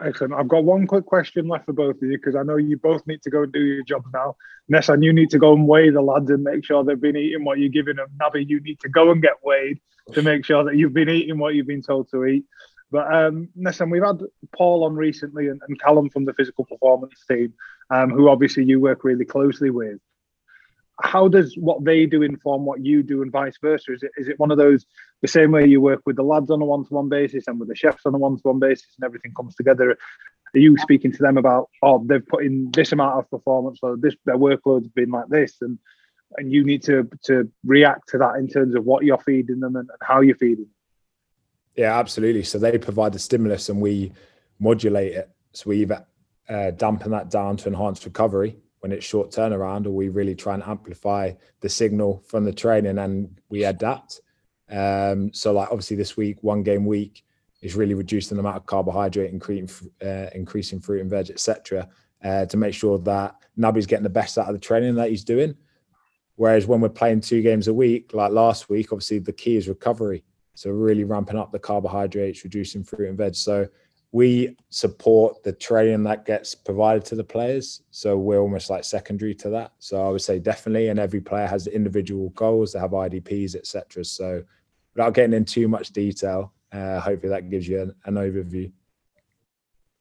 Excellent. 0.00 0.34
I've 0.34 0.48
got 0.48 0.62
one 0.62 0.86
quick 0.86 1.06
question 1.06 1.48
left 1.48 1.66
for 1.66 1.72
both 1.72 1.96
of 1.96 2.02
you 2.02 2.16
because 2.16 2.36
I 2.36 2.44
know 2.44 2.56
you 2.56 2.76
both 2.76 3.04
need 3.06 3.20
to 3.22 3.30
go 3.30 3.42
and 3.42 3.52
do 3.52 3.60
your 3.60 3.82
jobs 3.82 4.06
now. 4.14 4.36
Nessan, 4.72 5.02
you 5.02 5.12
need 5.12 5.30
to 5.30 5.40
go 5.40 5.54
and 5.54 5.66
weigh 5.66 5.90
the 5.90 6.00
lads 6.00 6.30
and 6.30 6.44
make 6.44 6.64
sure 6.64 6.84
they've 6.84 7.00
been 7.00 7.16
eating 7.16 7.44
what 7.44 7.58
you're 7.58 7.68
giving 7.68 7.96
them. 7.96 8.08
Naby, 8.16 8.48
you 8.48 8.60
need 8.60 8.78
to 8.80 8.88
go 8.88 9.10
and 9.10 9.20
get 9.20 9.42
weighed 9.42 9.80
to 10.12 10.22
make 10.22 10.44
sure 10.44 10.62
that 10.62 10.76
you've 10.76 10.94
been 10.94 11.08
eating 11.08 11.38
what 11.38 11.54
you've 11.54 11.66
been 11.66 11.82
told 11.82 12.08
to 12.10 12.24
eat. 12.26 12.44
But 12.92 13.12
um, 13.12 13.48
Nessan, 13.58 13.90
we've 13.90 14.04
had 14.04 14.20
Paul 14.56 14.84
on 14.84 14.94
recently 14.94 15.48
and, 15.48 15.60
and 15.66 15.80
Callum 15.80 16.10
from 16.10 16.26
the 16.26 16.34
physical 16.34 16.64
performance 16.64 17.24
team, 17.28 17.52
um, 17.90 18.10
who 18.10 18.28
obviously 18.28 18.64
you 18.64 18.78
work 18.78 19.02
really 19.02 19.24
closely 19.24 19.70
with 19.70 19.98
how 21.00 21.28
does 21.28 21.54
what 21.56 21.84
they 21.84 22.06
do 22.06 22.22
inform 22.22 22.64
what 22.64 22.84
you 22.84 23.02
do 23.02 23.22
and 23.22 23.32
vice 23.32 23.56
versa? 23.60 23.92
Is 23.92 24.02
it 24.02 24.10
is 24.16 24.28
it 24.28 24.38
one 24.38 24.50
of 24.50 24.58
those 24.58 24.86
the 25.22 25.28
same 25.28 25.50
way 25.50 25.66
you 25.66 25.80
work 25.80 26.02
with 26.04 26.16
the 26.16 26.22
lads 26.22 26.50
on 26.50 26.60
a 26.60 26.64
one 26.64 26.84
to 26.84 26.94
one 26.94 27.08
basis 27.08 27.44
and 27.46 27.58
with 27.58 27.68
the 27.68 27.74
chefs 27.74 28.04
on 28.04 28.14
a 28.14 28.18
one 28.18 28.36
to 28.36 28.42
one 28.42 28.58
basis 28.58 28.88
and 28.96 29.04
everything 29.04 29.32
comes 29.34 29.54
together? 29.54 29.96
Are 30.54 30.58
you 30.58 30.76
speaking 30.78 31.12
to 31.12 31.18
them 31.18 31.38
about 31.38 31.70
oh 31.82 32.04
they've 32.04 32.26
put 32.26 32.44
in 32.44 32.70
this 32.72 32.92
amount 32.92 33.18
of 33.18 33.30
performance 33.30 33.78
or 33.82 33.96
this 33.96 34.14
their 34.26 34.36
workload's 34.36 34.88
been 34.88 35.10
like 35.10 35.28
this 35.28 35.56
and 35.62 35.78
and 36.36 36.52
you 36.52 36.64
need 36.64 36.82
to 36.84 37.08
to 37.24 37.50
react 37.64 38.08
to 38.10 38.18
that 38.18 38.36
in 38.36 38.48
terms 38.48 38.74
of 38.74 38.84
what 38.84 39.04
you're 39.04 39.18
feeding 39.18 39.60
them 39.60 39.76
and, 39.76 39.88
and 39.88 39.98
how 40.02 40.20
you're 40.20 40.36
feeding 40.36 40.64
them? 40.64 40.74
Yeah, 41.74 41.98
absolutely. 41.98 42.42
So 42.42 42.58
they 42.58 42.76
provide 42.76 43.14
the 43.14 43.18
stimulus 43.18 43.70
and 43.70 43.80
we 43.80 44.12
modulate 44.58 45.14
it. 45.14 45.30
So 45.52 45.70
we 45.70 45.80
either 45.80 46.04
uh, 46.48 46.72
dampen 46.72 47.12
that 47.12 47.30
down 47.30 47.56
to 47.56 47.68
enhance 47.68 48.04
recovery 48.04 48.56
when 48.82 48.90
it's 48.90 49.06
short 49.06 49.30
turnaround, 49.30 49.86
or 49.86 49.90
we 49.90 50.08
really 50.08 50.34
try 50.34 50.54
and 50.54 50.62
amplify 50.64 51.32
the 51.60 51.68
signal 51.68 52.20
from 52.26 52.44
the 52.44 52.52
training 52.52 52.98
and 52.98 53.38
we 53.48 53.62
adapt. 53.62 54.20
Um, 54.68 55.32
so, 55.32 55.52
like 55.52 55.68
obviously, 55.70 55.96
this 55.96 56.16
week, 56.16 56.38
one 56.42 56.64
game 56.64 56.84
week 56.84 57.22
is 57.60 57.76
really 57.76 57.94
reducing 57.94 58.36
the 58.36 58.40
amount 58.40 58.56
of 58.56 58.66
carbohydrate, 58.66 59.30
increasing, 59.30 59.88
uh, 60.04 60.26
increasing 60.34 60.80
fruit 60.80 61.00
and 61.00 61.10
veg, 61.10 61.30
etc., 61.30 61.88
uh, 62.24 62.44
to 62.46 62.56
make 62.56 62.74
sure 62.74 62.98
that 62.98 63.36
Naby's 63.56 63.86
getting 63.86 64.02
the 64.02 64.10
best 64.10 64.36
out 64.36 64.48
of 64.48 64.52
the 64.52 64.58
training 64.58 64.96
that 64.96 65.10
he's 65.10 65.22
doing. 65.22 65.54
Whereas 66.34 66.66
when 66.66 66.80
we're 66.80 66.88
playing 66.88 67.20
two 67.20 67.40
games 67.40 67.68
a 67.68 67.74
week, 67.74 68.14
like 68.14 68.32
last 68.32 68.68
week, 68.68 68.92
obviously 68.92 69.20
the 69.20 69.32
key 69.32 69.56
is 69.56 69.68
recovery. 69.68 70.24
So 70.54 70.70
really 70.70 71.04
ramping 71.04 71.38
up 71.38 71.52
the 71.52 71.58
carbohydrates, 71.60 72.42
reducing 72.42 72.82
fruit 72.82 73.08
and 73.08 73.18
veg. 73.18 73.36
So 73.36 73.68
we 74.12 74.54
support 74.68 75.42
the 75.42 75.52
training 75.52 76.02
that 76.02 76.26
gets 76.26 76.54
provided 76.54 77.04
to 77.06 77.14
the 77.14 77.24
players. 77.24 77.82
So 77.90 78.18
we're 78.18 78.40
almost 78.40 78.68
like 78.68 78.84
secondary 78.84 79.34
to 79.36 79.48
that. 79.50 79.72
So 79.78 80.06
I 80.06 80.10
would 80.10 80.20
say 80.20 80.38
definitely, 80.38 80.88
and 80.88 81.00
every 81.00 81.20
player 81.20 81.46
has 81.46 81.66
individual 81.66 82.28
goals. 82.30 82.72
They 82.72 82.78
have 82.78 82.90
IDPs, 82.90 83.56
etc. 83.56 84.04
So 84.04 84.44
without 84.94 85.14
getting 85.14 85.32
in 85.32 85.46
too 85.46 85.66
much 85.66 85.90
detail, 85.90 86.52
uh, 86.72 87.00
hopefully 87.00 87.30
that 87.30 87.48
gives 87.48 87.66
you 87.66 87.80
an, 87.80 87.94
an 88.04 88.14
overview. 88.14 88.70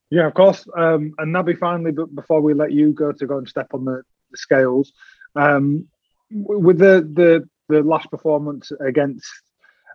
Yeah, 0.09 0.27
of 0.27 0.33
course. 0.33 0.67
Um, 0.75 1.13
and 1.17 1.33
Naby, 1.33 1.57
finally, 1.57 1.91
but 1.91 2.13
before 2.13 2.41
we 2.41 2.53
let 2.53 2.73
you 2.73 2.91
go 2.91 3.13
to 3.13 3.25
go 3.25 3.37
and 3.37 3.47
step 3.47 3.67
on 3.73 3.85
the, 3.85 4.03
the 4.31 4.37
scales, 4.37 4.91
um, 5.37 5.87
with 6.29 6.77
the 6.77 7.07
the 7.13 7.47
the 7.69 7.81
last 7.81 8.11
performance 8.11 8.71
against 8.85 9.25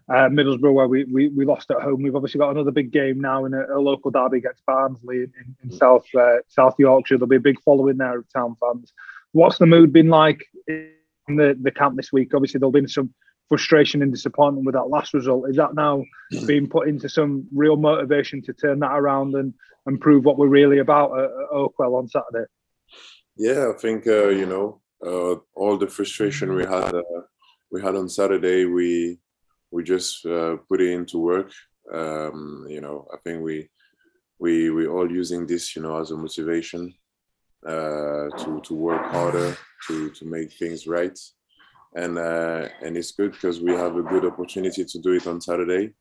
uh, 0.09 0.29
Middlesbrough, 0.29 0.73
where 0.73 0.89
we, 0.89 1.05
we, 1.05 1.29
we 1.29 1.45
lost 1.45 1.71
at 1.71 1.83
home. 1.83 2.03
We've 2.03 2.15
obviously 2.15 2.39
got 2.39 2.51
another 2.51 2.71
big 2.71 2.93
game 2.93 3.21
now 3.21 3.45
in 3.45 3.55
a, 3.55 3.77
a 3.77 3.81
local 3.81 4.11
derby 4.11 4.39
against 4.39 4.65
Barnsley 4.65 5.17
in, 5.17 5.33
in, 5.63 5.71
mm. 5.71 5.79
South 5.79 6.07
uh, 6.15 6.39
South 6.49 6.75
Yorkshire. 6.79 7.17
There'll 7.17 7.29
be 7.29 7.37
a 7.37 7.41
big 7.41 7.61
following 7.63 7.97
there 7.97 8.19
of 8.19 8.33
town 8.33 8.57
fans. 8.61 8.93
What's 9.33 9.59
the 9.59 9.67
mood 9.67 9.93
been 9.93 10.09
like 10.09 10.45
in 10.69 10.91
the, 11.29 11.59
the 11.61 11.73
camp 11.73 11.97
this 11.97 12.13
week? 12.13 12.35
Obviously, 12.35 12.59
there'll 12.59 12.73
be 12.73 12.87
some 12.87 13.13
frustration 13.49 14.03
and 14.03 14.13
disappointment 14.13 14.67
with 14.67 14.75
that 14.75 14.89
last 14.89 15.13
result. 15.15 15.49
Is 15.49 15.57
that 15.57 15.75
now 15.75 16.05
being 16.47 16.69
put 16.69 16.89
into 16.89 17.09
some 17.09 17.47
real 17.53 17.77
motivation 17.77 18.43
to 18.43 18.53
turn 18.53 18.81
that 18.81 18.93
around 18.93 19.35
and, 19.35 19.55
and 19.87 20.01
prove 20.01 20.25
what 20.25 20.39
we're 20.39 20.49
really 20.49 20.79
about 20.79 21.19
at, 21.19 21.25
at 21.25 21.51
Oakwell 21.53 21.99
on 21.99 22.09
Saturday? 22.09 22.47
Yeah, 23.37 23.73
I 23.75 23.79
think 23.79 24.07
uh, 24.07 24.29
you 24.29 24.47
know 24.47 24.81
uh, 25.05 25.37
all 25.55 25.77
the 25.77 25.89
frustration 25.89 26.55
we 26.55 26.63
had 26.63 26.95
uh, 26.95 27.03
we 27.71 27.83
had 27.83 27.97
on 27.97 28.09
Saturday, 28.09 28.65
we 28.65 29.19
we 29.71 29.83
just 29.85 30.25
uh, 30.27 30.57
put 30.69 30.81
it 30.81 30.93
into 30.93 31.19
work. 31.19 31.51
Um, 31.93 32.67
you 32.69 32.81
know, 32.81 33.07
I 33.13 33.17
think 33.19 33.43
we 33.43 33.69
we 34.39 34.71
we 34.71 34.87
all 34.87 35.11
using 35.11 35.47
this, 35.47 35.77
you 35.77 35.83
know, 35.83 35.99
as 36.01 36.11
a 36.11 36.17
motivation 36.17 36.95
uh, 37.67 38.29
to 38.39 38.61
to 38.65 38.75
work 38.75 39.05
harder, 39.07 39.57
to 39.89 40.11
to 40.11 40.25
make 40.25 40.53
things 40.53 40.87
right 40.87 41.19
and 41.97 42.19
uh, 42.19 42.69
and 42.83 42.97
it's 42.97 43.13
good 43.13 43.33
because 43.33 43.61
we 43.61 43.73
have 43.73 43.97
a 43.97 44.03
good 44.03 44.25
opportunity 44.25 44.85
to 44.85 44.99
do 45.01 45.13
it 45.13 45.27
on 45.27 45.41
Saturday. 45.41 45.95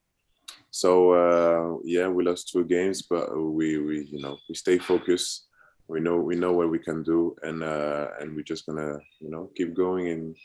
So 0.69 1.11
uh, 1.13 1.77
yeah, 1.83 2.07
we 2.07 2.23
lost 2.25 2.49
two 2.51 2.65
games, 2.65 3.03
but 3.03 3.35
we 3.35 3.77
we 3.77 4.07
you 4.11 4.21
know 4.21 4.37
we 4.47 4.55
stay 4.55 4.77
focused. 4.77 5.47
We 5.87 6.01
know 6.01 6.17
we 6.17 6.35
know 6.35 6.51
what 6.51 6.69
we 6.69 6.79
can 6.79 7.01
do, 7.01 7.35
and 7.43 7.63
uh, 7.63 8.07
and 8.19 8.35
we're 8.35 8.43
just 8.43 8.65
gonna 8.65 8.99
you 9.21 9.29
know 9.29 9.49
keep 9.55 9.73
going 9.73 10.09
and 10.09 10.35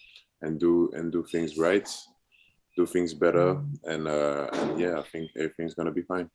and 0.42 0.60
do 0.60 0.90
and 0.94 1.10
do 1.10 1.24
things 1.24 1.58
right, 1.58 1.88
do 2.76 2.86
things 2.86 3.14
better, 3.14 3.60
and, 3.84 4.06
uh, 4.06 4.48
and 4.52 4.80
yeah, 4.80 4.98
I 4.98 5.02
think 5.02 5.30
everything's 5.36 5.74
gonna 5.74 5.92
be 5.92 6.02
fine. 6.02 6.30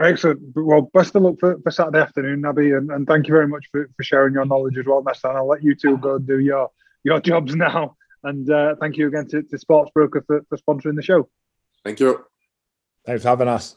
Excellent. 0.00 0.40
Well, 0.54 0.90
best 0.94 1.14
of 1.16 1.22
luck 1.22 1.36
for, 1.40 1.58
for 1.60 1.70
Saturday 1.72 1.98
afternoon, 1.98 2.42
Naby, 2.42 2.76
and, 2.78 2.90
and 2.90 3.06
thank 3.06 3.26
you 3.26 3.34
very 3.34 3.48
much 3.48 3.66
for, 3.72 3.88
for 3.96 4.02
sharing 4.04 4.34
your 4.34 4.44
knowledge 4.44 4.78
as 4.78 4.86
well, 4.86 5.02
Nessan. 5.02 5.34
I'll 5.34 5.48
let 5.48 5.62
you 5.62 5.74
two 5.74 5.98
go 5.98 6.16
and 6.16 6.26
do 6.26 6.38
your 6.38 6.70
your 7.02 7.20
jobs 7.30 7.54
now. 7.56 7.96
And 8.22 8.48
uh, 8.50 8.74
thank 8.80 8.96
you 8.96 9.08
again 9.08 9.26
to, 9.28 9.42
to 9.42 9.56
Sportsbroker 9.56 10.24
for, 10.26 10.44
for 10.48 10.58
sponsoring 10.58 10.96
the 10.96 11.02
show. 11.02 11.28
Thank 11.84 12.00
you. 12.00 12.24
Thanks 13.04 13.22
for 13.22 13.28
having 13.28 13.48
us. 13.48 13.76